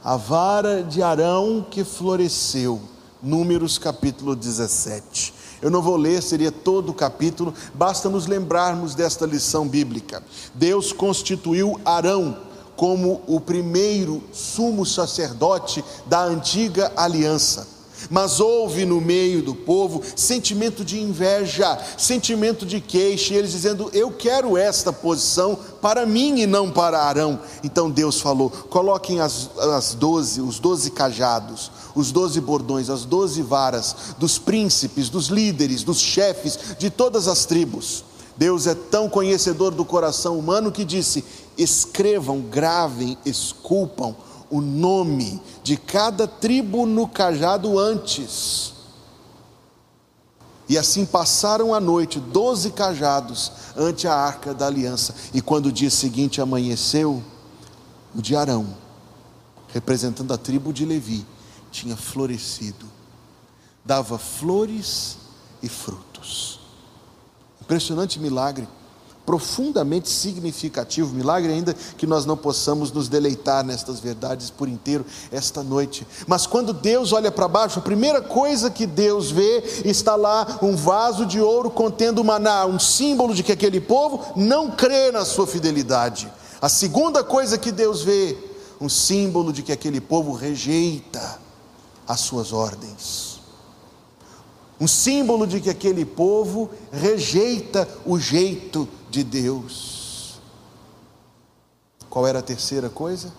A 0.08 0.16
vara 0.16 0.84
de 0.84 1.04
Arão 1.04 1.66
que 1.70 1.84
floresceu. 1.84 2.80
Números 3.22 3.78
capítulo 3.78 4.38
17. 4.38 5.34
Eu 5.62 5.70
não 5.70 5.82
vou 5.82 5.98
ler, 5.98 6.24
seria 6.24 6.50
todo 6.50 6.92
o 6.92 6.94
capítulo, 6.94 7.54
basta 7.74 8.08
nos 8.08 8.26
lembrarmos 8.26 8.96
desta 8.96 9.26
lição 9.26 9.68
bíblica. 9.68 10.24
Deus 10.54 10.94
constituiu 10.94 11.78
Arão 11.84 12.38
como 12.78 13.22
o 13.28 13.42
primeiro 13.42 14.24
sumo 14.32 14.86
sacerdote 14.86 15.84
da 16.06 16.24
antiga 16.24 16.90
aliança. 16.96 17.68
Mas 18.10 18.40
houve 18.40 18.86
no 18.86 19.02
meio 19.02 19.42
do 19.42 19.54
povo 19.54 20.02
sentimento 20.16 20.84
de 20.86 21.00
inveja, 21.00 21.78
sentimento 21.98 22.66
de 22.66 22.80
queixa, 22.80 23.34
e 23.34 23.38
eles 23.38 23.52
dizendo: 23.52 23.90
Eu 23.94 24.12
quero 24.12 24.58
esta 24.58 24.94
posição 24.94 25.58
para 25.82 26.06
mim 26.06 26.40
e 26.40 26.48
não 26.48 26.72
para 26.72 27.02
Arão. 27.04 27.40
Então 27.64 27.90
Deus 27.90 28.22
falou: 28.22 28.50
Coloquem 28.50 29.20
as, 29.20 29.50
as 29.58 29.94
doze, 29.94 30.42
os 30.42 30.60
doze 30.60 30.92
cajados, 30.92 31.72
os 31.96 32.12
doze 32.12 32.40
bordões, 32.40 32.90
as 32.90 33.06
doze 33.06 33.42
varas 33.42 33.96
dos 34.18 34.38
príncipes, 34.38 35.10
dos 35.10 35.28
líderes, 35.28 35.84
dos 35.84 36.00
chefes 36.00 36.60
de 36.78 36.90
todas 36.90 37.28
as 37.28 37.46
tribos. 37.46 38.04
Deus 38.38 38.68
é 38.68 38.76
tão 38.76 39.10
conhecedor 39.10 39.74
do 39.74 39.84
coração 39.84 40.38
humano 40.38 40.72
que 40.72 40.86
disse: 40.86 41.26
Escrevam, 41.58 42.42
gravem, 42.42 43.18
esculpam 43.26 44.16
o 44.50 44.62
nome 44.62 45.42
de 45.64 45.78
cada 45.78 46.28
tribo 46.28 46.86
no 46.86 47.08
cajado 47.08 47.78
antes. 47.78 48.74
E 50.70 50.78
assim 50.78 51.06
passaram 51.06 51.74
a 51.74 51.80
noite, 51.80 52.20
doze 52.20 52.72
cajados, 52.72 53.52
ante 53.76 54.08
a 54.08 54.14
arca 54.14 54.54
da 54.54 54.68
aliança. 54.68 55.16
E 55.34 55.42
quando 55.42 55.68
o 55.68 55.72
dia 55.72 55.90
seguinte 55.90 56.42
amanheceu, 56.42 57.24
o 58.14 58.22
de 58.22 58.36
Arão, 58.36 58.76
representando 59.70 60.34
a 60.34 60.38
tribo 60.38 60.74
de 60.74 60.86
Levi, 60.86 61.26
tinha 61.72 61.96
florescido, 61.96 62.86
dava 63.86 64.18
flores 64.18 65.18
e 65.62 65.70
frutos. 65.70 66.60
Impressionante 67.62 68.20
milagre 68.20 68.68
profundamente 69.28 70.08
significativo, 70.08 71.14
milagre 71.14 71.52
ainda 71.52 71.74
que 71.98 72.08
nós 72.08 72.26
não 72.26 72.38
possamos 72.38 72.94
nos 72.94 73.10
deleitar 73.10 73.62
nestas 73.62 74.00
verdades 74.00 74.50
por 74.50 74.70
inteiro 74.70 75.06
esta 75.30 75.62
noite. 75.62 76.08
Mas 76.26 76.48
quando 76.48 76.72
Deus 76.72 77.12
olha 77.12 77.30
para 77.30 77.46
baixo, 77.46 77.80
a 77.80 77.82
primeira 77.82 78.22
coisa 78.22 78.72
que 78.72 78.86
Deus 78.86 79.30
vê 79.30 79.82
está 79.84 80.16
lá 80.16 80.60
um 80.62 80.78
vaso 80.78 81.26
de 81.26 81.42
ouro 81.42 81.70
contendo 81.70 82.24
maná, 82.24 82.66
um 82.66 82.80
símbolo 82.80 83.36
de 83.36 83.44
que 83.44 83.52
aquele 83.52 83.82
povo 83.82 84.24
não 84.38 84.72
crê 84.72 85.12
na 85.12 85.26
sua 85.26 85.46
fidelidade. 85.46 86.32
A 86.62 86.70
segunda 86.70 87.22
coisa 87.22 87.58
que 87.58 87.70
Deus 87.70 88.04
vê, 88.04 88.38
um 88.80 88.88
símbolo 88.88 89.52
de 89.52 89.62
que 89.62 89.74
aquele 89.74 90.00
povo 90.00 90.32
rejeita 90.32 91.38
as 92.08 92.22
suas 92.22 92.54
ordens 92.54 93.37
um 94.80 94.88
símbolo 94.88 95.48
de 95.48 95.60
que 95.60 95.70
aquele 95.70 96.06
povo 96.06 96.70
rejeita 96.92 97.88
o 98.06 98.20
jeito 98.20 98.88
de 99.10 99.24
Deus. 99.24 100.40
Qual 102.10 102.28
era 102.28 102.40
a 102.40 102.44
terceira 102.44 102.90
coisa? 102.90 103.34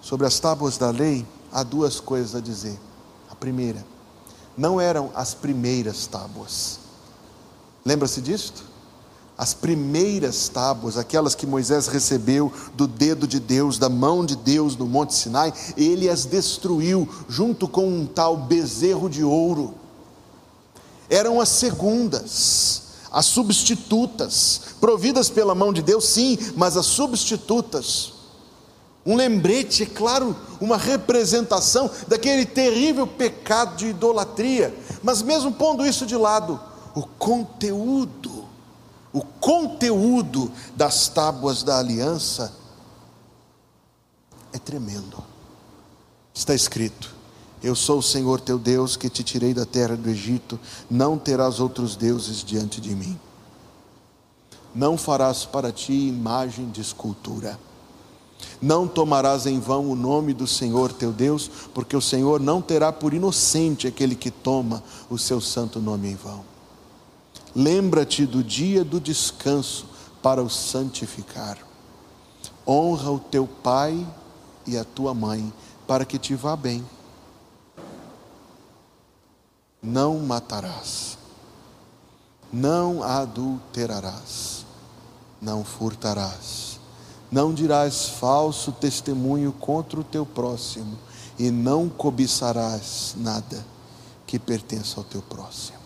Sobre 0.00 0.26
as 0.26 0.38
tábuas 0.40 0.78
da 0.78 0.90
lei, 0.90 1.26
há 1.52 1.62
duas 1.62 2.00
coisas 2.00 2.34
a 2.34 2.40
dizer. 2.40 2.78
A 3.30 3.34
primeira, 3.34 3.84
não 4.56 4.80
eram 4.80 5.10
as 5.14 5.34
primeiras 5.34 6.06
tábuas. 6.06 6.80
Lembra-se 7.84 8.20
disto? 8.22 8.64
As 9.38 9.54
primeiras 9.54 10.48
tábuas, 10.48 10.98
aquelas 10.98 11.36
que 11.36 11.46
Moisés 11.46 11.86
recebeu 11.86 12.52
do 12.74 12.88
dedo 12.88 13.24
de 13.24 13.38
Deus, 13.38 13.78
da 13.78 13.88
mão 13.88 14.26
de 14.26 14.34
Deus 14.34 14.76
no 14.76 14.84
Monte 14.84 15.14
Sinai, 15.14 15.54
ele 15.76 16.08
as 16.08 16.24
destruiu 16.24 17.08
junto 17.28 17.68
com 17.68 17.86
um 17.86 18.04
tal 18.04 18.36
bezerro 18.36 19.08
de 19.08 19.22
ouro. 19.22 19.74
Eram 21.08 21.40
as 21.40 21.50
segundas, 21.50 22.82
as 23.12 23.26
substitutas, 23.26 24.60
providas 24.80 25.30
pela 25.30 25.54
mão 25.54 25.72
de 25.72 25.82
Deus, 25.82 26.04
sim, 26.08 26.36
mas 26.56 26.76
as 26.76 26.86
substitutas. 26.86 28.14
Um 29.06 29.14
lembrete, 29.14 29.84
é 29.84 29.86
claro, 29.86 30.36
uma 30.60 30.76
representação 30.76 31.88
daquele 32.08 32.44
terrível 32.44 33.06
pecado 33.06 33.76
de 33.76 33.86
idolatria, 33.86 34.76
mas 35.00 35.22
mesmo 35.22 35.52
pondo 35.52 35.86
isso 35.86 36.04
de 36.04 36.16
lado, 36.16 36.60
o 36.92 37.02
conteúdo 37.02 38.37
o 39.12 39.22
conteúdo 39.22 40.50
das 40.76 41.08
tábuas 41.08 41.62
da 41.62 41.78
aliança 41.78 42.52
é 44.52 44.58
tremendo. 44.58 45.22
Está 46.34 46.54
escrito: 46.54 47.14
Eu 47.62 47.74
sou 47.74 47.98
o 47.98 48.02
Senhor 48.02 48.40
teu 48.40 48.58
Deus 48.58 48.96
que 48.96 49.08
te 49.08 49.22
tirei 49.22 49.54
da 49.54 49.64
terra 49.64 49.96
do 49.96 50.08
Egito, 50.08 50.58
não 50.90 51.18
terás 51.18 51.60
outros 51.60 51.96
deuses 51.96 52.44
diante 52.44 52.80
de 52.80 52.94
mim. 52.94 53.18
Não 54.74 54.98
farás 54.98 55.44
para 55.44 55.72
ti 55.72 56.08
imagem 56.08 56.70
de 56.70 56.80
escultura. 56.80 57.58
Não 58.60 58.86
tomarás 58.86 59.46
em 59.46 59.58
vão 59.58 59.90
o 59.90 59.96
nome 59.96 60.32
do 60.32 60.46
Senhor 60.46 60.92
teu 60.92 61.12
Deus, 61.12 61.50
porque 61.74 61.96
o 61.96 62.00
Senhor 62.00 62.38
não 62.38 62.60
terá 62.60 62.92
por 62.92 63.14
inocente 63.14 63.86
aquele 63.86 64.14
que 64.14 64.30
toma 64.30 64.82
o 65.10 65.18
seu 65.18 65.40
santo 65.40 65.80
nome 65.80 66.10
em 66.10 66.14
vão. 66.14 66.57
Lembra-te 67.54 68.26
do 68.26 68.42
dia 68.42 68.84
do 68.84 69.00
descanso 69.00 69.86
para 70.22 70.42
o 70.42 70.50
santificar. 70.50 71.58
Honra 72.66 73.10
o 73.10 73.18
teu 73.18 73.46
pai 73.46 74.06
e 74.66 74.76
a 74.76 74.84
tua 74.84 75.14
mãe, 75.14 75.52
para 75.86 76.04
que 76.04 76.18
te 76.18 76.34
vá 76.34 76.54
bem. 76.54 76.84
Não 79.82 80.18
matarás, 80.18 81.16
não 82.52 83.02
adulterarás, 83.02 84.66
não 85.40 85.64
furtarás, 85.64 86.78
não 87.30 87.54
dirás 87.54 88.08
falso 88.08 88.72
testemunho 88.72 89.52
contra 89.52 90.00
o 90.00 90.04
teu 90.04 90.26
próximo, 90.26 90.98
e 91.38 91.50
não 91.50 91.88
cobiçarás 91.88 93.14
nada 93.16 93.64
que 94.26 94.38
pertença 94.38 94.98
ao 94.98 95.04
teu 95.04 95.22
próximo. 95.22 95.77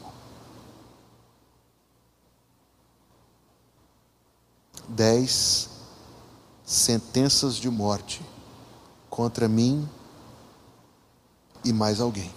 Dez 4.95 5.71
sentenças 6.67 7.57
de 7.57 7.71
morte 7.71 8.21
contra 9.09 9.49
mim 9.49 9.89
e 11.65 11.73
mais 11.73 11.99
alguém. 11.99 12.31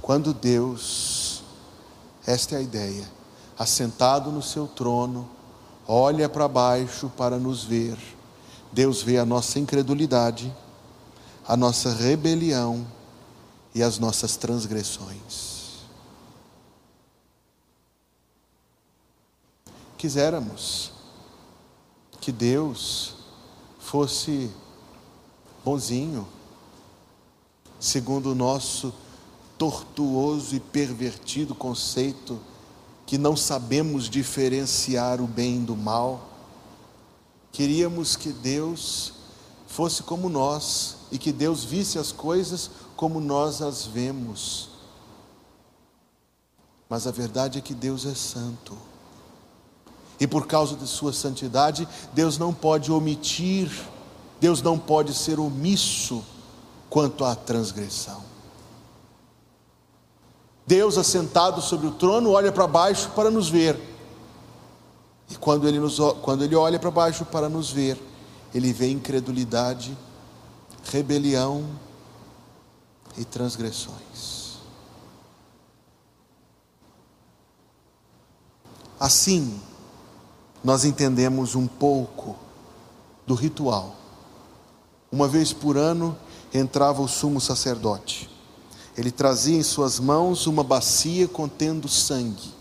Quando 0.00 0.32
Deus, 0.32 1.42
esta 2.26 2.54
é 2.54 2.58
a 2.58 2.62
ideia, 2.62 3.06
assentado 3.58 4.32
no 4.32 4.42
seu 4.42 4.66
trono, 4.66 5.28
olha 5.86 6.30
para 6.30 6.48
baixo 6.48 7.10
para 7.14 7.38
nos 7.38 7.62
ver, 7.62 7.98
Deus 8.72 9.02
vê 9.02 9.18
a 9.18 9.26
nossa 9.26 9.58
incredulidade, 9.58 10.50
a 11.46 11.54
nossa 11.58 11.92
rebelião 11.92 12.86
e 13.74 13.82
as 13.82 13.98
nossas 13.98 14.34
transgressões. 14.34 15.47
Quiséramos 19.98 20.92
que 22.20 22.30
Deus 22.30 23.14
fosse 23.80 24.48
bonzinho, 25.64 26.26
segundo 27.80 28.30
o 28.30 28.34
nosso 28.34 28.94
tortuoso 29.58 30.54
e 30.54 30.60
pervertido 30.60 31.52
conceito 31.52 32.38
que 33.04 33.18
não 33.18 33.36
sabemos 33.36 34.08
diferenciar 34.08 35.20
o 35.20 35.26
bem 35.26 35.64
do 35.64 35.74
mal. 35.76 36.28
Queríamos 37.50 38.14
que 38.14 38.30
Deus 38.30 39.14
fosse 39.66 40.04
como 40.04 40.28
nós 40.28 40.98
e 41.10 41.18
que 41.18 41.32
Deus 41.32 41.64
visse 41.64 41.98
as 41.98 42.12
coisas 42.12 42.70
como 42.94 43.18
nós 43.18 43.60
as 43.60 43.84
vemos. 43.84 44.68
Mas 46.88 47.04
a 47.06 47.10
verdade 47.10 47.58
é 47.58 47.60
que 47.60 47.74
Deus 47.74 48.06
é 48.06 48.14
santo. 48.14 48.78
E 50.20 50.26
por 50.26 50.46
causa 50.46 50.74
de 50.74 50.86
sua 50.86 51.12
santidade, 51.12 51.86
Deus 52.12 52.38
não 52.38 52.52
pode 52.52 52.90
omitir, 52.90 53.70
Deus 54.40 54.62
não 54.62 54.78
pode 54.78 55.14
ser 55.14 55.38
omisso 55.38 56.24
quanto 56.90 57.24
à 57.24 57.34
transgressão. 57.34 58.22
Deus, 60.66 60.98
assentado 60.98 61.62
sobre 61.62 61.86
o 61.86 61.92
trono, 61.92 62.32
olha 62.32 62.52
para 62.52 62.66
baixo 62.66 63.10
para 63.10 63.30
nos 63.30 63.48
ver. 63.48 63.80
E 65.30 65.36
quando 65.36 65.66
ele, 65.68 65.78
nos, 65.78 65.98
quando 66.22 66.44
ele 66.44 66.54
olha 66.54 66.78
para 66.78 66.90
baixo 66.90 67.24
para 67.24 67.48
nos 67.48 67.70
ver, 67.70 67.98
ele 68.54 68.72
vê 68.72 68.90
incredulidade, 68.90 69.96
rebelião 70.84 71.64
e 73.16 73.24
transgressões. 73.24 74.58
Assim, 78.98 79.60
nós 80.62 80.84
entendemos 80.84 81.54
um 81.54 81.66
pouco 81.66 82.36
do 83.26 83.34
ritual. 83.34 83.94
Uma 85.10 85.28
vez 85.28 85.52
por 85.52 85.76
ano 85.76 86.16
entrava 86.52 87.02
o 87.02 87.08
sumo 87.08 87.40
sacerdote. 87.40 88.28
Ele 88.96 89.10
trazia 89.10 89.56
em 89.56 89.62
suas 89.62 90.00
mãos 90.00 90.46
uma 90.46 90.64
bacia 90.64 91.28
contendo 91.28 91.88
sangue, 91.88 92.52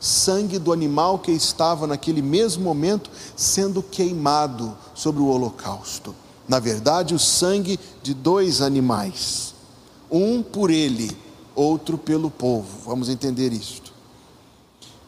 sangue 0.00 0.58
do 0.58 0.72
animal 0.72 1.18
que 1.18 1.30
estava 1.30 1.86
naquele 1.86 2.20
mesmo 2.20 2.64
momento 2.64 3.10
sendo 3.36 3.82
queimado 3.82 4.76
sobre 4.94 5.22
o 5.22 5.28
holocausto. 5.28 6.14
Na 6.48 6.58
verdade, 6.58 7.14
o 7.14 7.18
sangue 7.18 7.78
de 8.02 8.14
dois 8.14 8.60
animais, 8.60 9.54
um 10.10 10.42
por 10.42 10.70
ele, 10.70 11.16
outro 11.54 11.96
pelo 11.96 12.30
povo. 12.30 12.68
Vamos 12.84 13.08
entender 13.08 13.52
isto. 13.52 13.85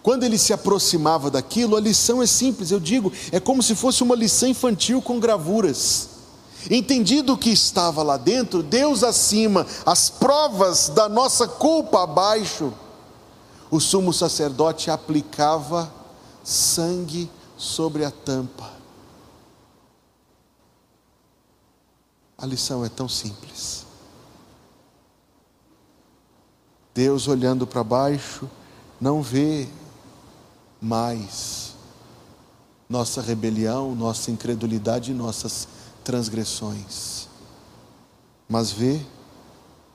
Quando 0.09 0.25
ele 0.25 0.39
se 0.39 0.55
aproximava 0.55 1.31
daquilo, 1.31 1.77
a 1.77 1.81
lição 1.81 2.23
é 2.23 2.27
simples, 2.27 2.71
eu 2.71 2.81
digo, 2.81 3.13
é 3.31 3.39
como 3.39 3.63
se 3.63 3.75
fosse 3.75 4.03
uma 4.03 4.15
lição 4.15 4.49
infantil 4.49 5.03
com 5.03 5.21
gravuras. 5.21 6.09
Entendido 6.71 7.35
o 7.35 7.37
que 7.37 7.51
estava 7.51 8.03
lá 8.03 8.17
dentro, 8.17 8.63
Deus 8.63 9.03
acima, 9.03 9.67
as 9.85 10.09
provas 10.09 10.89
da 10.89 11.11
nossa 11.11 11.47
culpa 11.47 12.05
abaixo, 12.05 12.73
o 13.71 13.79
sumo 13.79 14.11
sacerdote 14.11 14.91
aplicava 14.91 15.93
sangue 16.43 17.31
sobre 17.59 18.03
a 18.03 18.11
tampa. 18.11 18.73
A 22.39 22.47
lição 22.47 22.83
é 22.83 22.89
tão 22.89 23.11
simples. 23.11 23.85
Deus 26.95 27.29
olhando 27.29 27.67
para 27.67 27.85
baixo, 27.85 28.49
não 28.99 29.21
vê 29.21 29.69
mais 30.81 31.75
nossa 32.89 33.21
rebelião, 33.21 33.95
nossa 33.95 34.31
incredulidade 34.31 35.11
e 35.11 35.15
nossas 35.15 35.69
transgressões, 36.03 37.29
mas 38.49 38.71
vê 38.71 39.01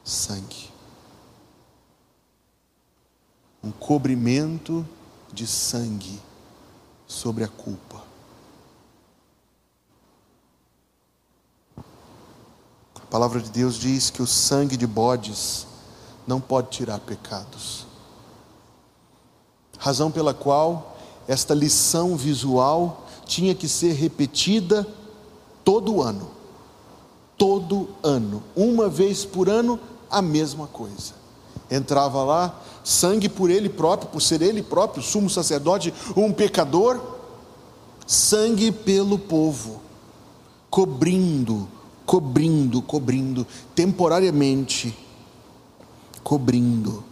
sangue. 0.03 0.71
Um 3.63 3.71
cobrimento 3.71 4.85
de 5.31 5.47
sangue 5.47 6.19
sobre 7.07 7.43
a 7.43 7.47
culpa. 7.47 8.03
A 12.95 13.05
palavra 13.09 13.39
de 13.39 13.49
Deus 13.49 13.75
diz 13.75 14.09
que 14.09 14.21
o 14.21 14.27
sangue 14.27 14.75
de 14.75 14.85
bodes 14.85 15.65
não 16.27 16.41
pode 16.41 16.69
tirar 16.69 16.99
pecados 16.99 17.82
razão 19.83 20.09
pela 20.09 20.33
qual 20.33 20.95
esta 21.27 21.53
lição 21.53 22.15
visual 22.15 23.05
tinha 23.25 23.53
que 23.53 23.67
ser 23.67 23.91
repetida 23.91 24.87
todo 25.61 26.01
ano. 26.01 26.31
Todo 27.37 27.89
ano, 28.01 28.41
uma 28.55 28.87
vez 28.87 29.25
por 29.25 29.49
ano, 29.49 29.77
a 30.09 30.21
mesma 30.21 30.67
coisa. 30.67 31.15
Entrava 31.69 32.23
lá, 32.23 32.61
sangue 32.81 33.27
por 33.27 33.49
ele 33.49 33.67
próprio, 33.67 34.09
por 34.09 34.21
ser 34.21 34.41
ele 34.41 34.63
próprio, 34.63 35.03
sumo 35.03 35.29
sacerdote, 35.29 35.93
um 36.15 36.31
pecador, 36.31 37.01
sangue 38.07 38.71
pelo 38.71 39.19
povo, 39.19 39.81
cobrindo, 40.69 41.67
cobrindo, 42.05 42.81
cobrindo, 42.81 43.45
temporariamente, 43.75 44.97
cobrindo 46.23 47.03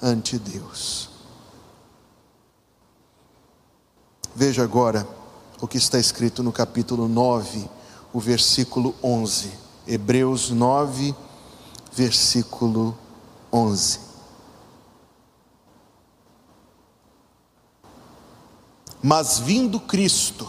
ante 0.00 0.38
Deus. 0.38 1.15
Veja 4.38 4.62
agora 4.62 5.08
o 5.62 5.66
que 5.66 5.78
está 5.78 5.98
escrito 5.98 6.42
no 6.42 6.52
capítulo 6.52 7.08
9, 7.08 7.70
o 8.12 8.20
versículo 8.20 8.94
11. 9.02 9.50
Hebreus 9.88 10.50
9, 10.50 11.14
versículo 11.90 12.94
11. 13.50 13.98
Mas 19.02 19.38
vindo 19.38 19.80
Cristo, 19.80 20.46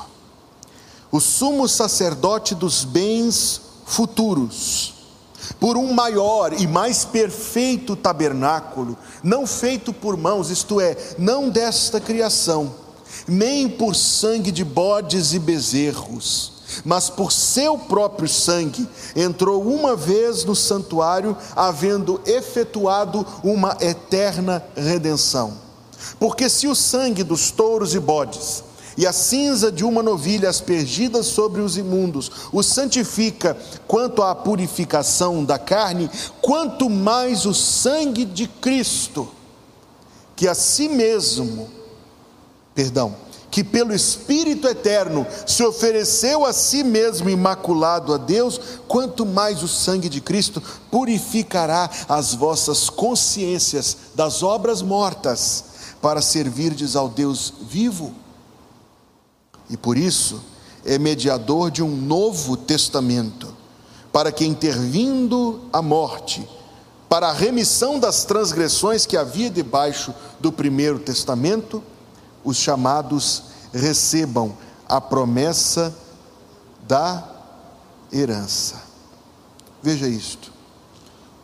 o 1.10 1.22
sumo 1.22 1.66
sacerdote 1.66 2.54
dos 2.54 2.84
bens 2.84 3.62
futuros, 3.86 4.96
por 5.62 5.78
um 5.78 5.94
maior 5.94 6.52
e 6.52 6.68
mais 6.68 7.06
perfeito 7.06 7.96
tabernáculo, 7.96 8.98
não 9.24 9.48
feito 9.48 9.94
por 9.94 10.18
mãos, 10.18 10.50
isto 10.50 10.82
é, 10.82 11.16
não 11.18 11.48
desta 11.50 12.02
criação, 12.02 12.86
nem 13.28 13.70
por 13.70 13.96
sangue 13.96 14.52
de 14.52 14.64
bodes 14.64 15.34
e 15.34 15.40
bezerros, 15.40 16.54
mas 16.84 17.10
por 17.10 17.32
seu 17.32 17.78
próprio 17.78 18.28
sangue, 18.28 18.88
entrou 19.16 19.64
uma 19.64 19.96
vez 19.96 20.44
no 20.44 20.56
santuário, 20.56 21.36
havendo 21.56 22.22
efetuado 22.26 23.26
uma 23.44 23.78
eterna 23.80 24.64
redenção. 24.76 25.54
Porque 26.20 26.50
se 26.50 26.68
o 26.68 26.76
sangue 26.76 27.24
dos 27.24 27.52
touros 27.52 27.96
e 27.96 28.00
bodes, 28.00 28.64
e 28.98 29.06
a 29.06 29.14
cinza 29.14 29.72
de 29.72 29.86
uma 29.86 30.02
novilha 30.02 30.50
aspergida 30.50 31.22
sobre 31.22 31.62
os 31.62 31.78
imundos 31.78 32.32
o 32.52 32.64
santifica 32.64 33.56
quanto 33.88 34.24
à 34.24 34.34
purificação 34.34 35.46
da 35.46 35.60
carne, 35.60 36.10
quanto 36.42 36.90
mais 36.90 37.46
o 37.46 37.54
sangue 37.54 38.26
de 38.26 38.48
Cristo, 38.48 39.30
que 40.36 40.48
a 40.48 40.56
si 40.56 40.90
mesmo, 40.90 41.70
perdão, 42.78 43.16
que 43.50 43.64
pelo 43.64 43.92
Espírito 43.92 44.68
eterno 44.68 45.26
se 45.48 45.64
ofereceu 45.64 46.46
a 46.46 46.54
si 46.54 46.84
mesmo 46.84 47.28
imaculado 47.28 48.14
a 48.14 48.18
Deus, 48.18 48.62
quanto 48.88 49.26
mais 49.26 49.64
o 49.64 49.68
sangue 49.68 50.08
de 50.08 50.22
Cristo 50.22 50.62
purificará 50.92 51.90
as 52.08 52.36
vossas 52.36 52.88
consciências 52.88 53.98
das 54.14 54.44
obras 54.44 54.84
mortas, 54.84 55.64
para 56.00 56.22
servirdes 56.22 56.96
ao 56.96 57.10
Deus 57.10 57.52
vivo. 57.68 58.14
E 59.72 59.76
por 59.76 59.98
isso 59.98 60.40
é 60.86 61.00
mediador 61.00 61.72
de 61.72 61.82
um 61.82 61.90
novo 61.90 62.56
testamento, 62.56 63.52
para 64.14 64.32
que 64.32 64.46
intervindo 64.46 65.62
a 65.74 65.82
morte, 65.82 66.48
para 67.10 67.30
a 67.30 67.34
remissão 67.34 68.00
das 68.00 68.24
transgressões 68.24 69.04
que 69.04 69.18
havia 69.18 69.50
debaixo 69.50 70.14
do 70.40 70.52
primeiro 70.52 71.00
testamento, 71.00 71.82
os 72.48 72.56
chamados 72.56 73.44
recebam 73.74 74.58
a 74.88 75.02
promessa 75.02 75.94
da 76.88 77.28
herança. 78.10 78.82
Veja 79.84 80.08
isto. 80.08 80.54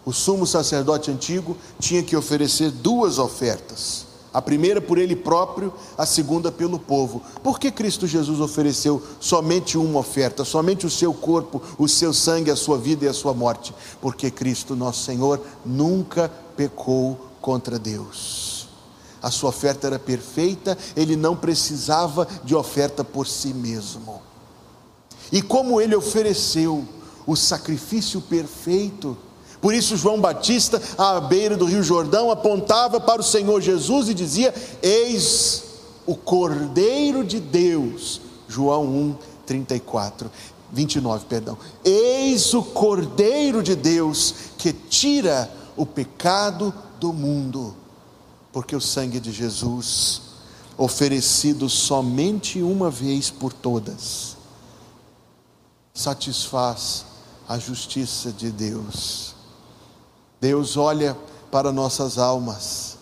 O 0.05 0.13
sumo 0.13 0.47
sacerdote 0.47 1.11
antigo 1.11 1.57
tinha 1.77 2.01
que 2.01 2.15
oferecer 2.15 2.71
duas 2.71 3.19
ofertas 3.19 4.05
a 4.33 4.41
primeira 4.41 4.81
por 4.81 4.97
ele 4.97 5.15
próprio, 5.15 5.71
a 5.95 6.05
segunda 6.07 6.51
pelo 6.51 6.79
povo. 6.79 7.21
Por 7.43 7.59
que 7.59 7.69
Cristo 7.69 8.07
Jesus 8.07 8.39
ofereceu 8.39 8.99
somente 9.19 9.77
uma 9.77 9.99
oferta, 9.99 10.43
somente 10.43 10.87
o 10.87 10.89
seu 10.89 11.13
corpo, 11.13 11.61
o 11.77 11.87
seu 11.87 12.11
sangue, 12.11 12.49
a 12.49 12.55
sua 12.55 12.77
vida 12.79 13.05
e 13.05 13.07
a 13.07 13.13
sua 13.13 13.33
morte? 13.33 13.75
Porque 14.01 14.31
Cristo, 14.31 14.75
nosso 14.75 15.03
Senhor, 15.03 15.39
nunca 15.63 16.31
pecou 16.57 17.15
contra 17.39 17.77
Deus. 17.77 18.52
A 19.23 19.31
sua 19.31 19.49
oferta 19.49 19.87
era 19.87 19.97
perfeita, 19.97 20.77
ele 20.95 21.15
não 21.15 21.35
precisava 21.35 22.27
de 22.43 22.53
oferta 22.53 23.03
por 23.03 23.25
si 23.25 23.53
mesmo. 23.53 24.21
E 25.31 25.41
como 25.41 25.79
ele 25.81 25.95
ofereceu 25.95 26.85
o 27.25 27.35
sacrifício 27.35 28.19
perfeito, 28.19 29.17
por 29.63 29.73
isso, 29.73 29.95
João 29.95 30.19
Batista, 30.19 30.81
à 30.97 31.21
beira 31.21 31.55
do 31.55 31.63
Rio 31.63 31.81
Jordão, 31.81 32.29
apontava 32.29 32.99
para 32.99 33.21
o 33.21 33.23
Senhor 33.23 33.61
Jesus 33.61 34.09
e 34.09 34.13
dizia: 34.13 34.53
Eis 34.81 35.63
o 36.05 36.17
Cordeiro 36.17 37.23
de 37.23 37.39
Deus. 37.39 38.19
João 38.45 38.83
1, 38.83 39.15
34. 39.45 40.29
29, 40.69 41.25
perdão. 41.29 41.57
Eis 41.85 42.53
o 42.53 42.61
Cordeiro 42.61 43.63
de 43.63 43.73
Deus 43.73 44.35
que 44.57 44.73
tira 44.73 45.49
o 45.77 45.85
pecado 45.85 46.73
do 46.99 47.13
mundo, 47.13 47.73
porque 48.53 48.75
o 48.75 48.79
sangue 48.79 49.19
de 49.19 49.31
Jesus, 49.31 50.21
oferecido 50.77 51.67
somente 51.67 52.61
uma 52.61 52.91
vez 52.91 53.31
por 53.31 53.51
todas, 53.51 54.37
satisfaz 55.91 57.05
a 57.49 57.57
justiça 57.57 58.31
de 58.31 58.51
Deus. 58.51 59.35
Deus 60.39 60.77
olha 60.77 61.17
para 61.51 61.71
nossas 61.71 62.19
almas, 62.19 62.97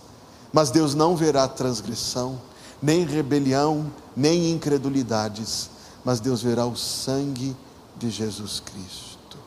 mas 0.54 0.72
Deus 0.72 0.96
não 0.96 1.18
verá 1.18 1.48
transgressão, 1.50 2.42
nem 2.82 3.06
rebelião, 3.06 3.92
nem 4.16 4.52
incredulidades, 4.52 5.70
mas 6.04 6.22
Deus 6.22 6.42
verá 6.42 6.66
o 6.66 6.78
sangue 6.78 7.56
de 7.98 8.10
Jesus 8.10 8.62
Cristo. 8.62 9.38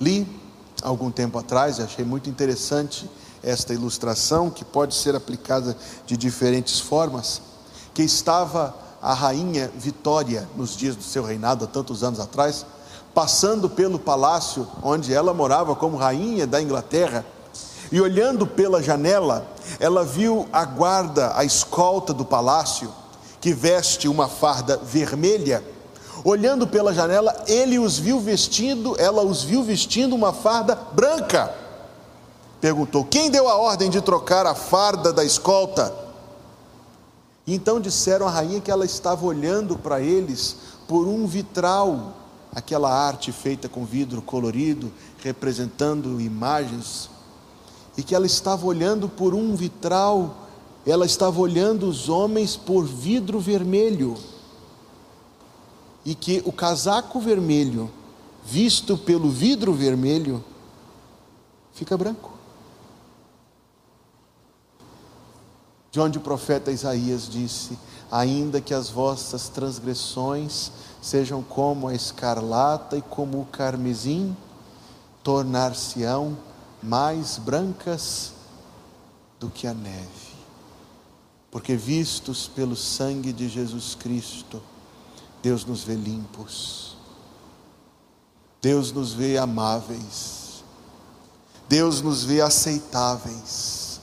Li 0.00 0.42
algum 0.82 1.10
tempo 1.10 1.38
atrás, 1.38 1.78
e 1.78 1.82
achei 1.82 2.04
muito 2.04 2.28
interessante 2.28 3.08
esta 3.42 3.72
ilustração, 3.72 4.50
que 4.50 4.64
pode 4.64 4.94
ser 4.94 5.16
aplicada 5.16 5.76
de 6.06 6.16
diferentes 6.16 6.80
formas, 6.80 7.40
que 7.94 8.02
estava 8.02 8.74
a 9.00 9.14
rainha 9.14 9.70
Vitória 9.76 10.48
nos 10.56 10.76
dias 10.76 10.94
do 10.94 11.02
seu 11.02 11.24
reinado, 11.24 11.64
há 11.64 11.68
tantos 11.68 12.04
anos 12.04 12.20
atrás, 12.20 12.64
passando 13.14 13.68
pelo 13.68 13.98
palácio 13.98 14.66
onde 14.82 15.12
ela 15.12 15.34
morava 15.34 15.74
como 15.74 15.96
rainha 15.96 16.46
da 16.46 16.62
Inglaterra, 16.62 17.24
e 17.90 18.00
olhando 18.00 18.46
pela 18.46 18.82
janela, 18.82 19.46
ela 19.78 20.02
viu 20.02 20.48
a 20.52 20.64
guarda, 20.64 21.36
a 21.36 21.44
escolta 21.44 22.14
do 22.14 22.24
palácio, 22.24 22.90
que 23.38 23.52
veste 23.52 24.08
uma 24.08 24.28
farda 24.28 24.78
vermelha. 24.78 25.62
Olhando 26.24 26.66
pela 26.66 26.94
janela, 26.94 27.44
ele 27.46 27.78
os 27.78 27.98
viu 27.98 28.20
vestindo, 28.20 28.94
ela 28.98 29.22
os 29.22 29.42
viu 29.42 29.62
vestindo 29.62 30.14
uma 30.14 30.32
farda 30.32 30.74
branca. 30.74 31.52
Perguntou: 32.60 33.04
Quem 33.04 33.30
deu 33.30 33.48
a 33.48 33.56
ordem 33.56 33.90
de 33.90 34.00
trocar 34.00 34.46
a 34.46 34.54
farda 34.54 35.12
da 35.12 35.24
escolta? 35.24 35.92
Então 37.46 37.80
disseram 37.80 38.26
à 38.26 38.30
rainha 38.30 38.60
que 38.60 38.70
ela 38.70 38.84
estava 38.84 39.26
olhando 39.26 39.76
para 39.76 40.00
eles 40.00 40.56
por 40.86 41.08
um 41.08 41.26
vitral 41.26 42.14
aquela 42.54 42.92
arte 42.92 43.32
feita 43.32 43.68
com 43.68 43.84
vidro 43.84 44.20
colorido, 44.20 44.92
representando 45.22 46.20
imagens, 46.20 47.08
e 47.96 48.02
que 48.02 48.14
ela 48.14 48.26
estava 48.26 48.66
olhando 48.66 49.08
por 49.08 49.34
um 49.34 49.54
vitral, 49.56 50.36
ela 50.86 51.06
estava 51.06 51.40
olhando 51.40 51.88
os 51.88 52.08
homens 52.08 52.56
por 52.56 52.84
vidro 52.84 53.40
vermelho, 53.40 54.16
e 56.04 56.14
que 56.14 56.42
o 56.44 56.52
casaco 56.52 57.20
vermelho, 57.20 57.90
visto 58.44 58.96
pelo 58.98 59.30
vidro 59.30 59.72
vermelho, 59.72 60.44
fica 61.72 61.96
branco. 61.96 62.32
De 65.90 66.00
onde 66.00 66.18
o 66.18 66.22
profeta 66.22 66.70
Isaías 66.72 67.28
disse: 67.28 67.78
Ainda 68.10 68.60
que 68.60 68.72
as 68.72 68.88
vossas 68.88 69.48
transgressões 69.48 70.72
sejam 71.02 71.42
como 71.42 71.88
a 71.88 71.94
escarlata 71.94 72.96
e 72.96 73.02
como 73.02 73.40
o 73.40 73.46
carmesim, 73.46 74.36
tornar-se-ão 75.22 76.36
mais 76.82 77.38
brancas 77.38 78.32
do 79.38 79.50
que 79.50 79.66
a 79.66 79.74
neve. 79.74 80.32
Porque 81.50 81.76
vistos 81.76 82.48
pelo 82.48 82.74
sangue 82.74 83.32
de 83.32 83.48
Jesus 83.48 83.94
Cristo, 83.94 84.62
Deus 85.42 85.64
nos 85.64 85.82
vê 85.82 85.94
limpos. 85.94 86.96
Deus 88.60 88.92
nos 88.92 89.12
vê 89.12 89.36
amáveis. 89.36 90.62
Deus 91.68 92.00
nos 92.00 92.22
vê 92.22 92.40
aceitáveis. 92.40 94.00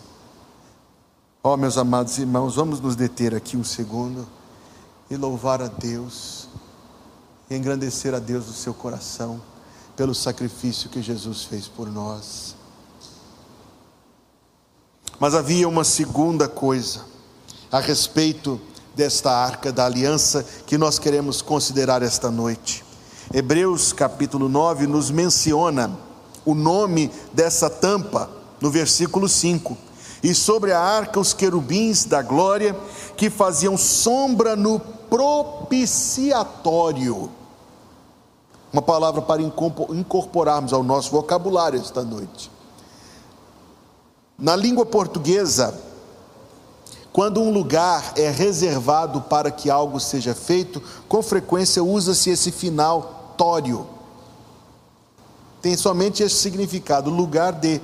Ó, 1.42 1.54
oh, 1.54 1.58
meus 1.58 1.78
amados 1.78 2.18
irmãos, 2.18 2.56
vamos 2.56 2.82
nos 2.82 2.96
deter 2.96 3.34
aqui 3.34 3.56
um 3.56 3.64
segundo 3.64 4.28
e 5.10 5.16
louvar 5.16 5.62
a 5.62 5.68
Deus 5.68 6.50
e 7.50 7.56
engrandecer 7.56 8.14
a 8.14 8.20
Deus 8.20 8.46
do 8.46 8.54
seu 8.54 8.74
coração 8.74 9.42
pelo 9.96 10.14
sacrifício 10.14 10.90
que 10.90 11.02
Jesus 11.02 11.44
fez 11.44 11.68
por 11.68 11.90
nós. 11.90 12.56
Mas 15.20 15.34
havia 15.34 15.68
uma 15.68 15.84
segunda 15.84 16.48
coisa 16.48 17.06
a 17.72 17.80
respeito 17.80 18.60
desta 18.96 19.32
arca 19.32 19.72
da 19.72 19.86
aliança 19.86 20.46
que 20.66 20.78
nós 20.78 21.00
queremos 21.00 21.42
considerar 21.42 22.04
esta 22.04 22.30
noite. 22.30 22.84
Hebreus 23.34 23.94
capítulo 23.94 24.50
9 24.50 24.86
nos 24.88 25.10
menciona 25.12 25.92
o 26.46 26.54
nome 26.56 27.12
dessa 27.32 27.70
tampa 27.70 28.30
no 28.60 28.72
versículo 28.72 29.30
5. 29.30 29.78
E 30.22 30.36
sobre 30.36 30.74
a 30.74 30.80
arca 30.80 31.18
os 31.20 31.34
querubins 31.34 32.06
da 32.06 32.22
glória 32.22 32.76
que 33.16 33.30
faziam 33.30 33.78
sombra 33.78 34.56
no 34.56 34.80
propiciatório 34.80 37.30
uma 38.72 38.82
palavra 38.82 39.22
para 39.22 39.42
incorporarmos 39.42 40.74
ao 40.74 40.84
nosso 40.84 41.12
vocabulário 41.12 41.80
esta 41.80 42.04
noite. 42.04 42.52
Na 44.38 44.56
língua 44.56 44.86
portuguesa, 44.86 45.74
Quando 47.12 47.42
um 47.42 47.52
lugar 47.52 48.14
é 48.16 48.30
reservado 48.30 49.22
para 49.22 49.50
que 49.50 49.70
algo 49.70 50.00
seja 50.00 50.36
feito, 50.36 50.82
com 51.08 51.22
frequência 51.22 51.84
usa-se 51.84 52.30
esse 52.30 52.52
final 52.52 53.34
tório. 53.38 53.88
Tem 55.62 55.76
somente 55.76 56.24
esse 56.24 56.36
significado, 56.36 57.10
lugar 57.10 57.54
de. 57.54 57.82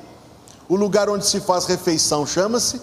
O 0.67 0.75
lugar 0.75 1.09
onde 1.09 1.25
se 1.25 1.39
faz 1.39 1.65
refeição 1.65 2.25
chama-se 2.25 2.81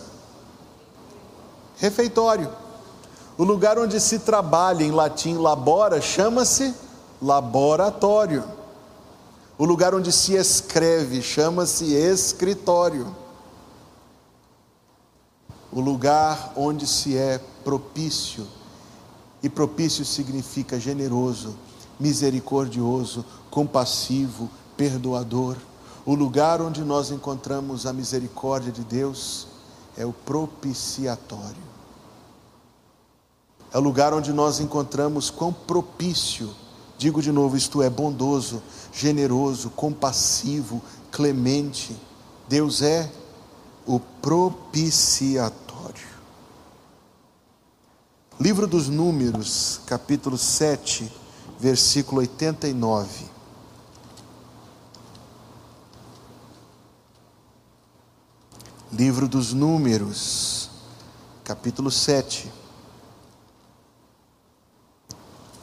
refeitório. 1.77 2.49
O 3.37 3.45
lugar 3.45 3.79
onde 3.79 3.99
se 3.99 4.21
trabalha, 4.21 4.85
em 4.85 4.93
latim 4.93 5.37
labora, 5.37 6.01
chama-se 6.01 6.75
laboratório. 7.21 8.45
O 9.59 9.65
lugar 9.65 9.95
onde 9.95 10.13
se 10.13 10.35
escreve 10.35 11.23
chama-se 11.23 11.93
escritório. 11.93 13.22
O 15.73 15.81
lugar 15.81 16.53
onde 16.55 16.87
se 16.87 17.17
é 17.17 17.39
propício, 17.65 18.47
e 19.43 19.49
propício 19.49 20.05
significa 20.05 20.79
generoso, 20.79 21.57
misericordioso, 21.99 23.25
compassivo, 23.51 24.51
perdoador. 24.77 25.57
O 26.05 26.15
lugar 26.15 26.61
onde 26.61 26.83
nós 26.83 27.11
encontramos 27.11 27.87
a 27.87 27.93
misericórdia 27.93 28.71
de 28.71 28.83
Deus 28.83 29.47
é 29.97 30.05
o 30.05 30.13
propiciatório. 30.13 31.73
É 33.73 33.79
o 33.79 33.81
lugar 33.81 34.13
onde 34.13 34.33
nós 34.33 34.61
encontramos 34.61 35.31
quão 35.31 35.53
propício, 35.53 36.51
digo 36.99 37.23
de 37.23 37.33
novo, 37.33 37.57
isto 37.57 37.81
é, 37.83 37.89
bondoso, 37.89 38.63
generoso, 38.93 39.71
compassivo, 39.71 40.83
clemente. 41.11 41.97
Deus 42.49 42.83
é 42.83 43.11
o 43.87 43.99
propiciatório. 43.99 45.62
Livro 48.43 48.67
dos 48.67 48.89
Números, 48.89 49.81
capítulo 49.87 50.37
7, 50.37 51.09
versículo 51.61 52.23
89. 52.23 53.27
Livro 58.91 59.29
dos 59.29 59.53
Números, 59.53 60.69
capítulo 61.45 61.89
7. 61.89 62.51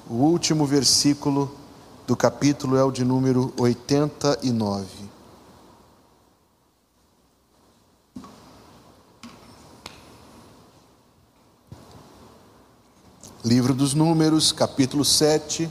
O 0.09 0.13
último 0.13 0.65
versículo 0.65 1.53
do 2.07 2.15
capítulo 2.15 2.77
é 2.77 2.83
o 2.85 2.91
de 2.91 3.03
número 3.03 3.53
89. 3.57 4.98
Livro 13.49 13.73
dos 13.73 13.95
Números, 13.95 14.51
capítulo 14.51 15.03
7, 15.03 15.67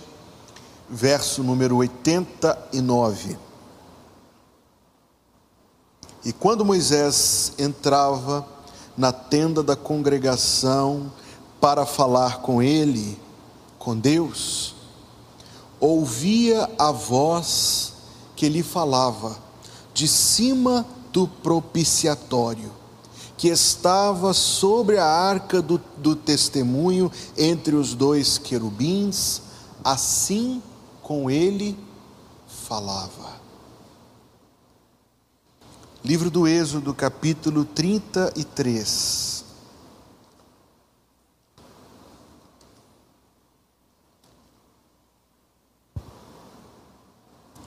verso 0.90 1.44
número 1.44 1.76
89. 1.76 3.38
E 6.24 6.32
quando 6.32 6.64
Moisés 6.64 7.52
entrava 7.56 8.44
na 8.96 9.12
tenda 9.12 9.62
da 9.62 9.76
congregação 9.76 11.12
para 11.60 11.86
falar 11.86 12.38
com 12.38 12.60
ele, 12.60 13.16
com 13.78 13.96
Deus, 13.96 14.74
ouvia 15.78 16.68
a 16.80 16.90
voz 16.90 17.92
que 18.34 18.48
lhe 18.48 18.64
falava 18.64 19.38
de 19.94 20.08
cima 20.08 20.84
do 21.12 21.28
propiciatório 21.28 22.72
que 23.38 23.46
estava 23.48 24.35
sobre 24.35 24.98
a 24.98 25.07
arca 25.07 25.62
do, 25.62 25.81
do 25.96 26.16
testemunho 26.16 27.11
entre 27.37 27.77
os 27.77 27.94
dois 27.94 28.37
querubins, 28.37 29.40
assim 29.85 30.61
com 31.01 31.31
ele 31.31 31.79
falava. 32.46 33.38
Livro 36.05 36.31
do 36.31 36.48
Êxodo, 36.48 36.92
capítulo 36.92 37.64
33. 37.64 39.44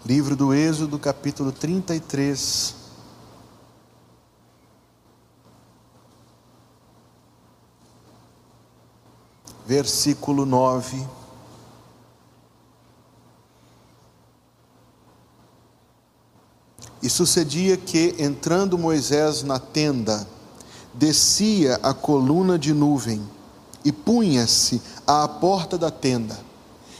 Livro 0.06 0.36
do 0.36 0.54
Êxodo, 0.54 1.00
capítulo 1.00 1.54
33. 1.54 2.81
Versículo 9.72 10.46
9. 10.46 11.02
E 17.02 17.10
sucedia 17.10 17.78
que, 17.78 18.14
entrando 18.20 18.78
Moisés 18.78 19.44
na 19.44 19.60
tenda, 19.60 20.28
descia 20.94 21.80
a 21.82 21.94
coluna 21.94 22.60
de 22.60 22.74
nuvem 22.74 23.22
e 23.86 23.94
punha-se 23.94 24.82
à 25.08 25.26
porta 25.26 25.78
da 25.78 25.90
tenda. 25.90 26.38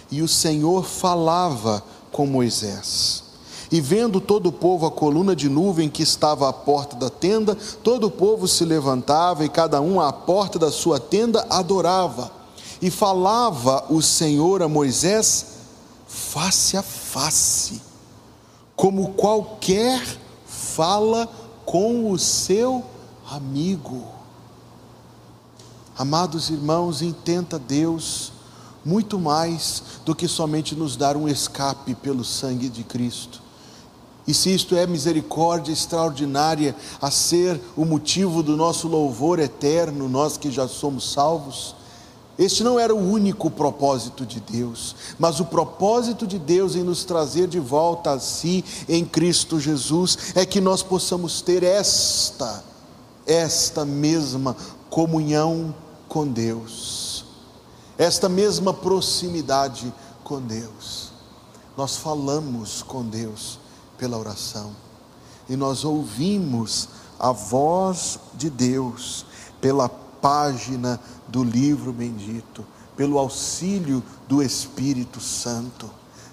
E 0.10 0.22
o 0.22 0.28
Senhor 0.30 0.86
falava 0.86 1.84
com 2.10 2.26
Moisés. 2.26 3.22
E 3.70 3.82
vendo 3.82 4.22
todo 4.22 4.48
o 4.48 4.54
povo 4.54 4.86
a 4.86 4.92
coluna 4.92 5.36
de 5.36 5.50
nuvem 5.50 5.90
que 5.90 6.04
estava 6.04 6.48
à 6.48 6.54
porta 6.54 6.96
da 6.96 7.10
tenda, 7.10 7.54
todo 7.84 8.08
o 8.08 8.12
povo 8.12 8.48
se 8.48 8.64
levantava 8.64 9.44
e 9.44 9.50
cada 9.50 9.82
um 9.82 10.00
à 10.00 10.14
porta 10.14 10.58
da 10.58 10.72
sua 10.72 11.02
tenda 11.02 11.46
adorava. 11.50 12.40
E 12.82 12.90
falava 12.90 13.86
o 13.90 14.02
Senhor 14.02 14.62
a 14.64 14.68
Moisés 14.68 15.46
face 16.08 16.76
a 16.76 16.82
face, 16.82 17.82
como 18.76 19.14
qualquer 19.14 20.02
fala 20.46 21.28
com 21.66 22.12
o 22.12 22.18
seu 22.18 22.84
amigo. 23.30 24.04
Amados 25.98 26.50
irmãos, 26.50 27.02
intenta 27.02 27.60
Deus 27.60 28.32
muito 28.84 29.20
mais 29.20 29.84
do 30.04 30.16
que 30.16 30.28
somente 30.28 30.76
nos 30.76 30.96
dar 30.96 31.16
um 31.16 31.28
escape 31.28 31.94
pelo 31.96 32.24
sangue 32.24 32.70
de 32.70 32.84
Cristo. 32.84 33.42
E 34.28 34.34
se 34.34 34.54
isto 34.54 34.76
é 34.76 34.86
misericórdia 34.86 35.72
extraordinária 35.72 36.76
a 37.02 37.10
ser 37.10 37.60
o 37.76 37.86
motivo 37.86 38.42
do 38.44 38.56
nosso 38.56 38.88
louvor 38.88 39.40
eterno, 39.40 40.08
nós 40.08 40.38
que 40.38 40.52
já 40.52 40.68
somos 40.68 41.12
salvos, 41.12 41.76
este 42.40 42.64
não 42.64 42.80
era 42.80 42.96
o 42.96 43.12
único 43.12 43.52
propósito 43.52 44.26
de 44.26 44.40
Deus, 44.40 44.96
mas 45.20 45.40
o 45.40 45.46
propósito 45.46 46.26
de 46.26 46.40
Deus 46.40 46.76
em 46.76 46.84
nos 46.84 47.04
trazer 47.04 47.48
de 47.48 47.60
volta 47.60 48.12
a 48.12 48.20
si 48.20 48.64
em 48.88 49.06
Cristo 49.06 49.60
Jesus 49.60 50.18
é 50.36 50.46
que 50.46 50.62
nós 50.62 50.82
possamos 50.82 51.42
ter 51.42 51.64
esta, 51.64 52.64
esta 53.26 53.86
mesma 53.86 54.56
comunhão 54.90 55.76
com 56.08 56.28
Deus, 56.28 57.26
esta 57.98 58.28
mesma 58.28 58.74
proximidade 58.74 59.94
com 60.24 60.42
Deus. 60.42 61.12
Nós 61.78 61.98
falamos 61.98 62.82
com 62.82 63.04
Deus 63.04 63.60
pela 63.98 64.18
oração 64.18 64.72
e 65.50 65.56
nós 65.56 65.84
ouvimos 65.84 66.88
a 67.20 67.32
voz 67.32 68.20
de 68.34 68.50
Deus 68.50 69.26
pela 69.60 69.90
página 69.90 71.00
do 71.32 71.44
livro 71.44 71.94
bendito, 71.94 72.66
pelo 72.98 73.18
auxílio 73.18 74.04
do 74.28 74.44
Espírito 74.44 75.22
Santo. 75.22 75.90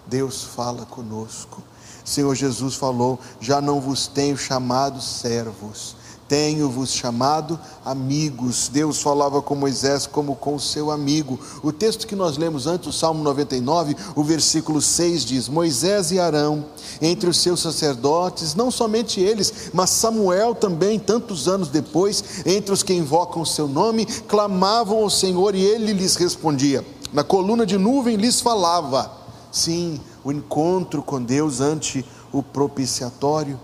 Deus 0.06 0.42
fala 0.42 0.84
conosco. 0.84 1.62
Senhor 2.04 2.34
Jesus 2.34 2.74
falou: 2.74 3.20
Já 3.40 3.61
não 3.61 3.80
vos 3.80 4.06
tenho 4.08 4.37
chamado 4.37 5.00
servos, 5.00 5.94
tenho-vos 6.28 6.90
chamado 6.90 7.58
amigos. 7.84 8.68
Deus 8.68 9.00
falava 9.00 9.40
com 9.40 9.54
Moisés 9.54 10.06
como 10.06 10.36
com 10.36 10.58
seu 10.58 10.90
amigo. 10.90 11.40
O 11.62 11.72
texto 11.72 12.06
que 12.06 12.14
nós 12.14 12.36
lemos 12.36 12.66
antes, 12.66 12.88
o 12.88 12.92
Salmo 12.92 13.24
99, 13.24 13.96
o 14.14 14.22
versículo 14.22 14.82
6 14.82 15.24
diz: 15.24 15.48
Moisés 15.48 16.10
e 16.10 16.20
Arão, 16.20 16.66
entre 17.00 17.30
os 17.30 17.38
seus 17.38 17.60
sacerdotes, 17.60 18.54
não 18.54 18.70
somente 18.70 19.20
eles, 19.20 19.70
mas 19.72 19.90
Samuel 19.90 20.54
também, 20.54 20.98
tantos 20.98 21.48
anos 21.48 21.68
depois, 21.68 22.22
entre 22.44 22.72
os 22.72 22.82
que 22.82 22.92
invocam 22.92 23.42
o 23.42 23.46
seu 23.46 23.66
nome, 23.66 24.04
clamavam 24.04 24.98
ao 24.98 25.10
Senhor 25.10 25.54
e 25.54 25.62
ele 25.62 25.94
lhes 25.94 26.16
respondia. 26.16 26.84
Na 27.12 27.24
coluna 27.24 27.64
de 27.64 27.78
nuvem 27.78 28.16
lhes 28.16 28.40
falava. 28.40 29.10
Sim, 29.50 29.98
o 30.22 30.30
encontro 30.30 31.02
com 31.02 31.22
Deus 31.22 31.62
ante 31.62 32.04
o 32.30 32.42
propiciatório 32.42 33.58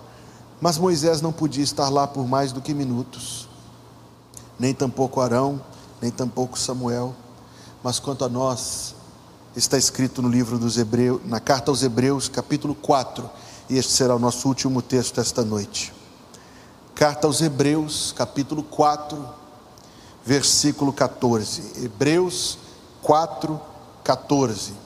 mas 0.65 0.79
Moisés 0.79 1.21
não 1.21 1.31
podia 1.31 1.63
estar 1.63 1.91
lá 1.91 2.07
por 2.07 2.27
mais 2.27 2.51
do 2.51 2.59
que 2.59 2.73
minutos, 2.73 3.47
nem 4.59 4.73
tampouco 4.73 5.21
Arão, 5.21 5.61
nem 6.01 6.11
tampouco 6.11 6.59
Samuel. 6.59 7.15
Mas 7.83 7.99
quanto 7.99 8.25
a 8.25 8.31
nós, 8.31 8.95
está 9.55 9.77
escrito 9.77 10.23
no 10.23 10.29
livro 10.31 10.59
dos 10.59 10.79
Hebreus, 10.79 11.21
na 11.27 11.39
carta 11.39 11.71
aos 11.71 11.83
Hebreus, 11.83 12.31
capítulo 12.31 12.75
4, 12.75 13.29
e 13.69 13.77
este 13.77 13.93
será 13.93 14.17
o 14.17 14.19
nosso 14.19 14.49
último 14.49 14.81
texto 14.81 15.21
esta 15.21 15.45
noite. 15.45 15.93
Carta 16.95 17.27
aos 17.27 17.43
Hebreus, 17.43 18.15
capítulo 18.17 18.63
4, 18.63 19.23
versículo 20.25 20.95
14. 20.95 21.85
Hebreus 21.85 22.57
4, 23.03 23.61
14. 24.03 24.84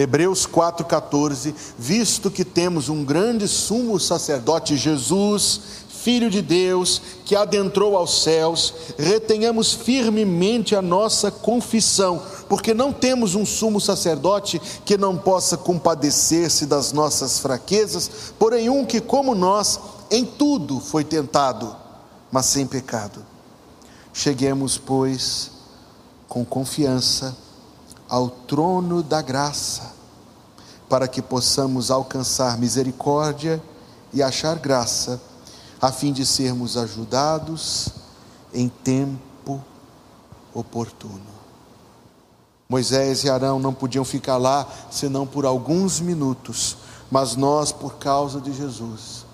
Hebreus 0.00 0.46
4,14, 0.46 1.54
visto 1.78 2.30
que 2.30 2.42
temos 2.42 2.88
um 2.88 3.04
grande 3.04 3.46
sumo 3.46 4.00
sacerdote, 4.00 4.74
Jesus, 4.74 5.60
Filho 5.90 6.30
de 6.30 6.40
Deus, 6.40 7.02
que 7.26 7.36
adentrou 7.36 7.94
aos 7.94 8.22
céus, 8.22 8.72
retenhamos 8.96 9.74
firmemente 9.74 10.74
a 10.74 10.80
nossa 10.80 11.30
confissão, 11.30 12.22
porque 12.48 12.72
não 12.72 12.94
temos 12.94 13.34
um 13.34 13.44
sumo 13.44 13.78
sacerdote 13.78 14.58
que 14.86 14.96
não 14.96 15.18
possa 15.18 15.58
compadecer-se 15.58 16.64
das 16.64 16.92
nossas 16.92 17.38
fraquezas, 17.38 18.32
porém 18.38 18.70
um 18.70 18.86
que, 18.86 19.02
como 19.02 19.34
nós, 19.34 19.78
em 20.10 20.24
tudo 20.24 20.80
foi 20.80 21.04
tentado, 21.04 21.76
mas 22.32 22.46
sem 22.46 22.66
pecado. 22.66 23.22
Cheguemos, 24.14 24.78
pois, 24.78 25.50
com 26.26 26.42
confiança 26.42 27.36
ao 28.10 28.28
trono 28.28 29.04
da 29.04 29.22
graça, 29.22 29.92
para 30.88 31.06
que 31.06 31.22
possamos 31.22 31.92
alcançar 31.92 32.58
misericórdia 32.58 33.62
e 34.12 34.20
achar 34.20 34.58
graça, 34.58 35.20
a 35.80 35.92
fim 35.92 36.12
de 36.12 36.26
sermos 36.26 36.76
ajudados 36.76 37.88
em 38.52 38.68
tempo 38.68 39.62
oportuno. 40.52 41.30
Moisés 42.68 43.22
e 43.22 43.30
Arão 43.30 43.60
não 43.60 43.72
podiam 43.72 44.04
ficar 44.04 44.36
lá 44.36 44.66
senão 44.90 45.24
por 45.26 45.46
alguns 45.46 46.00
minutos, 46.00 46.76
mas 47.10 47.36
nós, 47.36 47.70
por 47.70 47.94
causa 47.94 48.40
de 48.40 48.52
Jesus, 48.52 49.24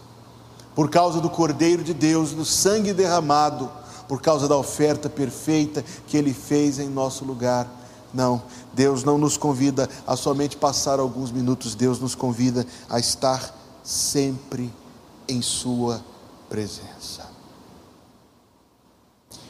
por 0.74 0.90
causa 0.90 1.20
do 1.20 1.30
Cordeiro 1.30 1.82
de 1.82 1.94
Deus, 1.94 2.32
do 2.32 2.44
sangue 2.44 2.92
derramado, 2.92 3.70
por 4.06 4.20
causa 4.20 4.46
da 4.46 4.56
oferta 4.56 5.08
perfeita 5.08 5.82
que 6.06 6.16
ele 6.16 6.32
fez 6.34 6.78
em 6.78 6.88
nosso 6.88 7.24
lugar, 7.24 7.66
não, 8.16 8.42
Deus 8.72 9.04
não 9.04 9.18
nos 9.18 9.36
convida 9.36 9.88
a 10.06 10.16
somente 10.16 10.56
passar 10.56 10.98
alguns 10.98 11.30
minutos, 11.30 11.74
Deus 11.74 12.00
nos 12.00 12.14
convida 12.14 12.66
a 12.88 12.98
estar 12.98 13.54
sempre 13.84 14.72
em 15.28 15.42
Sua 15.42 16.02
presença. 16.48 17.26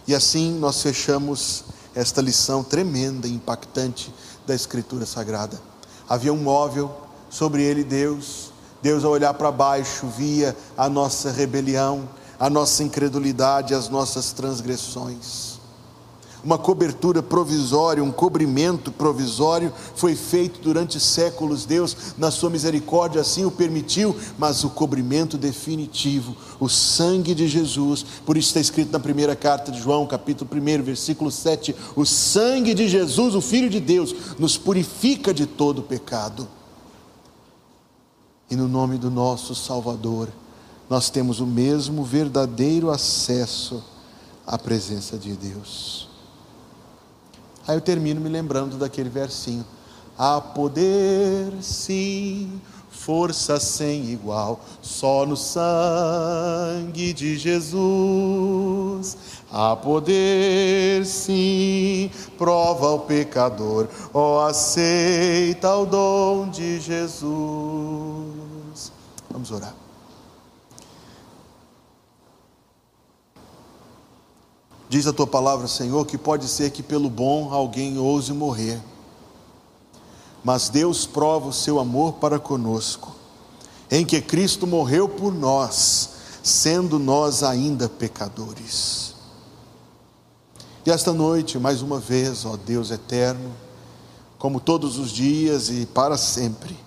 E 0.07 0.15
assim 0.15 0.53
nós 0.59 0.83
fechamos 0.83 1.65
esta 1.95 2.21
lição 2.21 2.63
tremenda 2.63 3.27
e 3.27 3.33
impactante 3.33 4.13
da 4.47 4.55
Escritura 4.55 5.07
Sagrada. 5.07 5.61
Havia 6.09 6.33
um 6.33 6.43
móvel, 6.43 6.95
sobre 7.31 7.63
ele 7.63 7.83
Deus, 7.83 8.53
Deus 8.83 9.05
ao 9.05 9.13
olhar 9.13 9.35
para 9.35 9.51
baixo 9.51 10.07
via 10.07 10.57
a 10.77 10.89
nossa 10.89 11.31
rebelião, 11.31 12.09
a 12.39 12.51
nossa 12.51 12.83
incredulidade, 12.83 13.75
as 13.75 13.89
nossas 13.89 14.33
transgressões 14.33 15.56
uma 16.47 16.57
cobertura 16.57 17.21
provisória, 17.21 18.05
um 18.05 18.13
cobrimento 18.13 18.93
provisório 18.93 19.73
foi 19.97 20.15
feito 20.15 20.61
durante 20.61 21.01
séculos. 21.01 21.67
Deus, 21.67 22.15
na 22.17 22.31
sua 22.31 22.49
misericórdia, 22.49 23.21
assim 23.21 23.45
o 23.45 23.51
permitiu, 23.51 24.15
mas 24.39 24.63
o 24.63 24.71
cobrimento 24.71 25.37
definitivo, 25.37 26.37
o 26.61 26.69
sangue 26.69 27.35
de 27.35 27.49
Jesus, 27.49 28.07
por 28.25 28.37
isso 28.37 28.47
está 28.47 28.61
escrito 28.61 28.93
na 28.93 29.01
primeira 29.01 29.35
carta 29.35 29.73
de 29.73 29.81
João, 29.81 30.07
capítulo 30.07 30.49
1, 30.49 30.85
versículo 30.85 31.33
7: 31.33 31.75
o 31.97 32.07
sangue 32.07 32.75
de 32.75 32.87
Jesus, 32.87 33.35
o 33.35 33.41
Filho 33.41 33.69
de 33.69 33.81
Deus, 33.81 34.15
nos 34.39 34.57
purifica 34.57 35.35
de 35.35 35.47
todo 35.47 35.83
pecado. 35.83 36.47
E 38.49 38.55
no 38.55 38.69
nome 38.69 38.99
do 38.99 39.11
nosso 39.11 39.53
Salvador, 39.53 40.29
nós 40.89 41.11
temos 41.11 41.41
o 41.41 41.47
mesmo 41.47 42.05
verdadeiro 42.05 42.89
acesso 42.89 43.83
à 44.47 44.57
presença 44.57 45.19
de 45.19 45.33
Deus. 45.33 46.07
Aí 47.67 47.77
eu 47.77 47.81
termino 47.81 48.21
me 48.21 48.29
lembrando 48.29 48.77
daquele 48.77 49.09
versinho. 49.09 49.65
Há 50.19 50.41
poder, 50.41 51.53
sim, 51.61 52.61
força 52.91 53.61
sem 53.61 54.11
igual, 54.11 54.61
só 54.81 55.27
no 55.27 55.37
sangue 55.37 57.13
de 57.13 57.37
Jesus. 57.37 59.17
Há 59.53 59.77
poder, 59.77 61.05
sim, 61.05 62.11
prova 62.39 62.91
o 62.91 63.01
pecador, 63.01 63.89
ó, 64.13 64.37
oh, 64.37 64.41
aceita 64.47 65.77
o 65.77 65.87
dom 65.87 66.49
de 66.49 66.81
Jesus. 66.81 67.31
Vamos 69.31 69.51
orar. 69.51 69.86
Diz 74.89 75.07
a 75.07 75.13
tua 75.13 75.27
palavra, 75.27 75.67
Senhor, 75.67 76.07
que 76.07 76.17
pode 76.17 76.47
ser 76.47 76.71
que 76.71 76.83
pelo 76.83 77.11
bom 77.11 77.53
alguém 77.53 77.99
ouse 77.99 78.33
morrer, 78.33 78.81
mas 80.45 80.69
Deus 80.69 81.05
prova 81.07 81.49
o 81.49 81.53
seu 81.53 81.81
amor 81.81 82.15
para 82.15 82.39
conosco, 82.39 83.13
em 83.91 84.05
que 84.05 84.21
Cristo 84.21 84.67
morreu 84.67 85.09
por 85.09 85.35
nós, 85.35 86.11
sendo 86.43 87.01
nós 87.01 87.43
ainda 87.43 87.89
pecadores. 87.89 89.15
E 90.85 90.91
esta 90.91 91.13
noite, 91.13 91.59
mais 91.59 91.83
uma 91.83 91.99
vez, 91.99 92.45
ó 92.45 92.57
Deus 92.57 92.93
eterno, 92.93 93.53
como 94.39 94.61
todos 94.61 94.99
os 94.99 95.11
dias 95.11 95.69
e 95.69 95.85
para 95.85 96.17
sempre, 96.17 96.79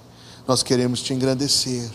nós 0.48 0.64
queremos 0.64 1.02
te 1.02 1.14
engrandecer, 1.14 1.92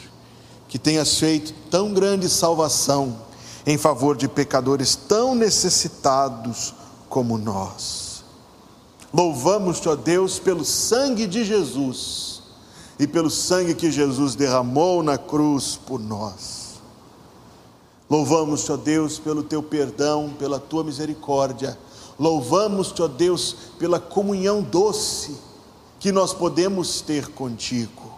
que 0.69 0.79
tenhas 0.79 1.19
feito 1.19 1.55
tão 1.71 1.95
grande 1.95 2.29
salvação 2.29 3.17
em 3.67 3.79
favor 3.79 4.17
de 4.17 4.29
pecadores 4.29 4.95
tão 4.95 5.35
necessitados 5.35 6.75
como 7.09 7.39
nós. 7.39 8.25
Louvamos-te, 9.13 9.89
ó 9.89 9.95
Deus, 9.95 10.39
pelo 10.39 10.65
sangue 10.65 11.27
de 11.27 11.45
Jesus 11.45 12.43
e 12.99 13.07
pelo 13.07 13.31
sangue 13.31 13.75
que 13.75 13.91
Jesus 13.91 14.35
derramou 14.35 15.03
na 15.03 15.17
cruz 15.17 15.79
por 15.87 16.01
nós. 16.01 16.81
Louvamos-te, 18.11 18.71
ó 18.71 18.77
Deus, 18.77 19.19
pelo 19.19 19.43
teu 19.43 19.63
perdão, 19.63 20.35
pela 20.39 20.59
tua 20.59 20.85
misericórdia. 20.85 21.79
Louvamos-te, 22.19 23.03
ó 23.03 23.09
Deus, 23.09 23.57
pela 23.79 23.99
comunhão 23.99 24.61
doce 24.61 25.37
que 25.99 26.13
nós 26.13 26.35
podemos 26.35 27.01
ter 27.01 27.29
contigo. 27.29 28.13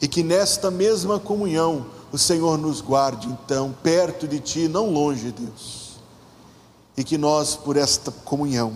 E 0.00 0.06
que 0.06 0.22
nesta 0.22 0.70
mesma 0.70 1.18
comunhão 1.18 1.86
o 2.16 2.18
Senhor 2.18 2.56
nos 2.56 2.80
guarde 2.80 3.28
então 3.28 3.76
perto 3.82 4.26
de 4.26 4.40
Ti, 4.40 4.68
não 4.68 4.90
longe, 4.90 5.30
Deus. 5.30 5.96
E 6.96 7.04
que 7.04 7.18
nós, 7.18 7.54
por 7.54 7.76
esta 7.76 8.10
comunhão, 8.10 8.72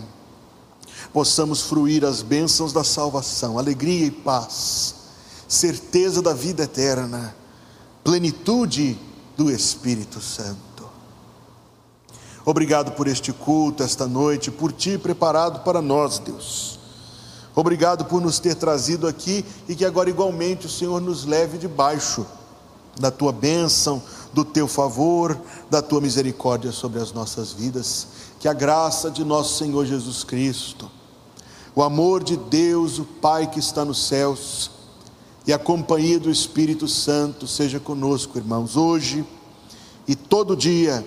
possamos 1.11 1.61
fruir 1.61 2.05
as 2.05 2.21
bênçãos 2.21 2.71
da 2.71 2.83
salvação, 2.83 3.57
alegria 3.57 4.05
e 4.05 4.11
paz, 4.11 4.93
certeza 5.47 6.21
da 6.21 6.35
vida 6.35 6.63
eterna, 6.63 7.35
plenitude 8.03 8.95
do 9.35 9.49
Espírito 9.49 10.21
Santo. 10.21 10.87
Obrigado 12.45 12.91
por 12.91 13.07
este 13.07 13.33
culto, 13.33 13.81
esta 13.81 14.05
noite, 14.05 14.51
por 14.51 14.71
Ti 14.71 14.99
preparado 14.99 15.63
para 15.63 15.81
nós, 15.81 16.19
Deus. 16.19 16.79
Obrigado 17.55 18.05
por 18.05 18.21
nos 18.21 18.37
ter 18.37 18.53
trazido 18.53 19.07
aqui 19.07 19.43
e 19.67 19.75
que 19.75 19.83
agora, 19.83 20.11
igualmente, 20.11 20.67
o 20.67 20.69
Senhor 20.69 21.01
nos 21.01 21.25
leve 21.25 21.57
debaixo 21.57 22.23
da 22.99 23.11
tua 23.11 23.31
bênção, 23.31 24.01
do 24.33 24.45
teu 24.45 24.67
favor, 24.67 25.39
da 25.69 25.81
tua 25.81 26.01
misericórdia 26.01 26.71
sobre 26.71 26.99
as 26.99 27.11
nossas 27.11 27.51
vidas. 27.51 28.07
Que 28.39 28.47
a 28.47 28.53
graça 28.53 29.11
de 29.11 29.23
nosso 29.23 29.57
Senhor 29.57 29.85
Jesus 29.85 30.23
Cristo, 30.23 30.89
o 31.75 31.83
amor 31.83 32.23
de 32.23 32.35
Deus, 32.35 32.99
o 32.99 33.05
Pai 33.05 33.47
que 33.47 33.59
está 33.59 33.85
nos 33.85 34.07
céus, 34.07 34.71
e 35.45 35.53
a 35.53 35.59
companhia 35.59 36.19
do 36.19 36.29
Espírito 36.29 36.87
Santo 36.87 37.47
seja 37.47 37.79
conosco, 37.79 38.37
irmãos, 38.37 38.77
hoje 38.77 39.25
e 40.07 40.15
todo 40.15 40.55
dia, 40.55 41.05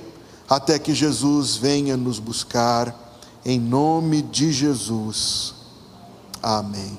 até 0.48 0.78
que 0.78 0.94
Jesus 0.94 1.56
venha 1.56 1.96
nos 1.96 2.18
buscar, 2.18 3.18
em 3.44 3.60
nome 3.60 4.22
de 4.22 4.52
Jesus. 4.52 5.54
Amém. 6.42 6.98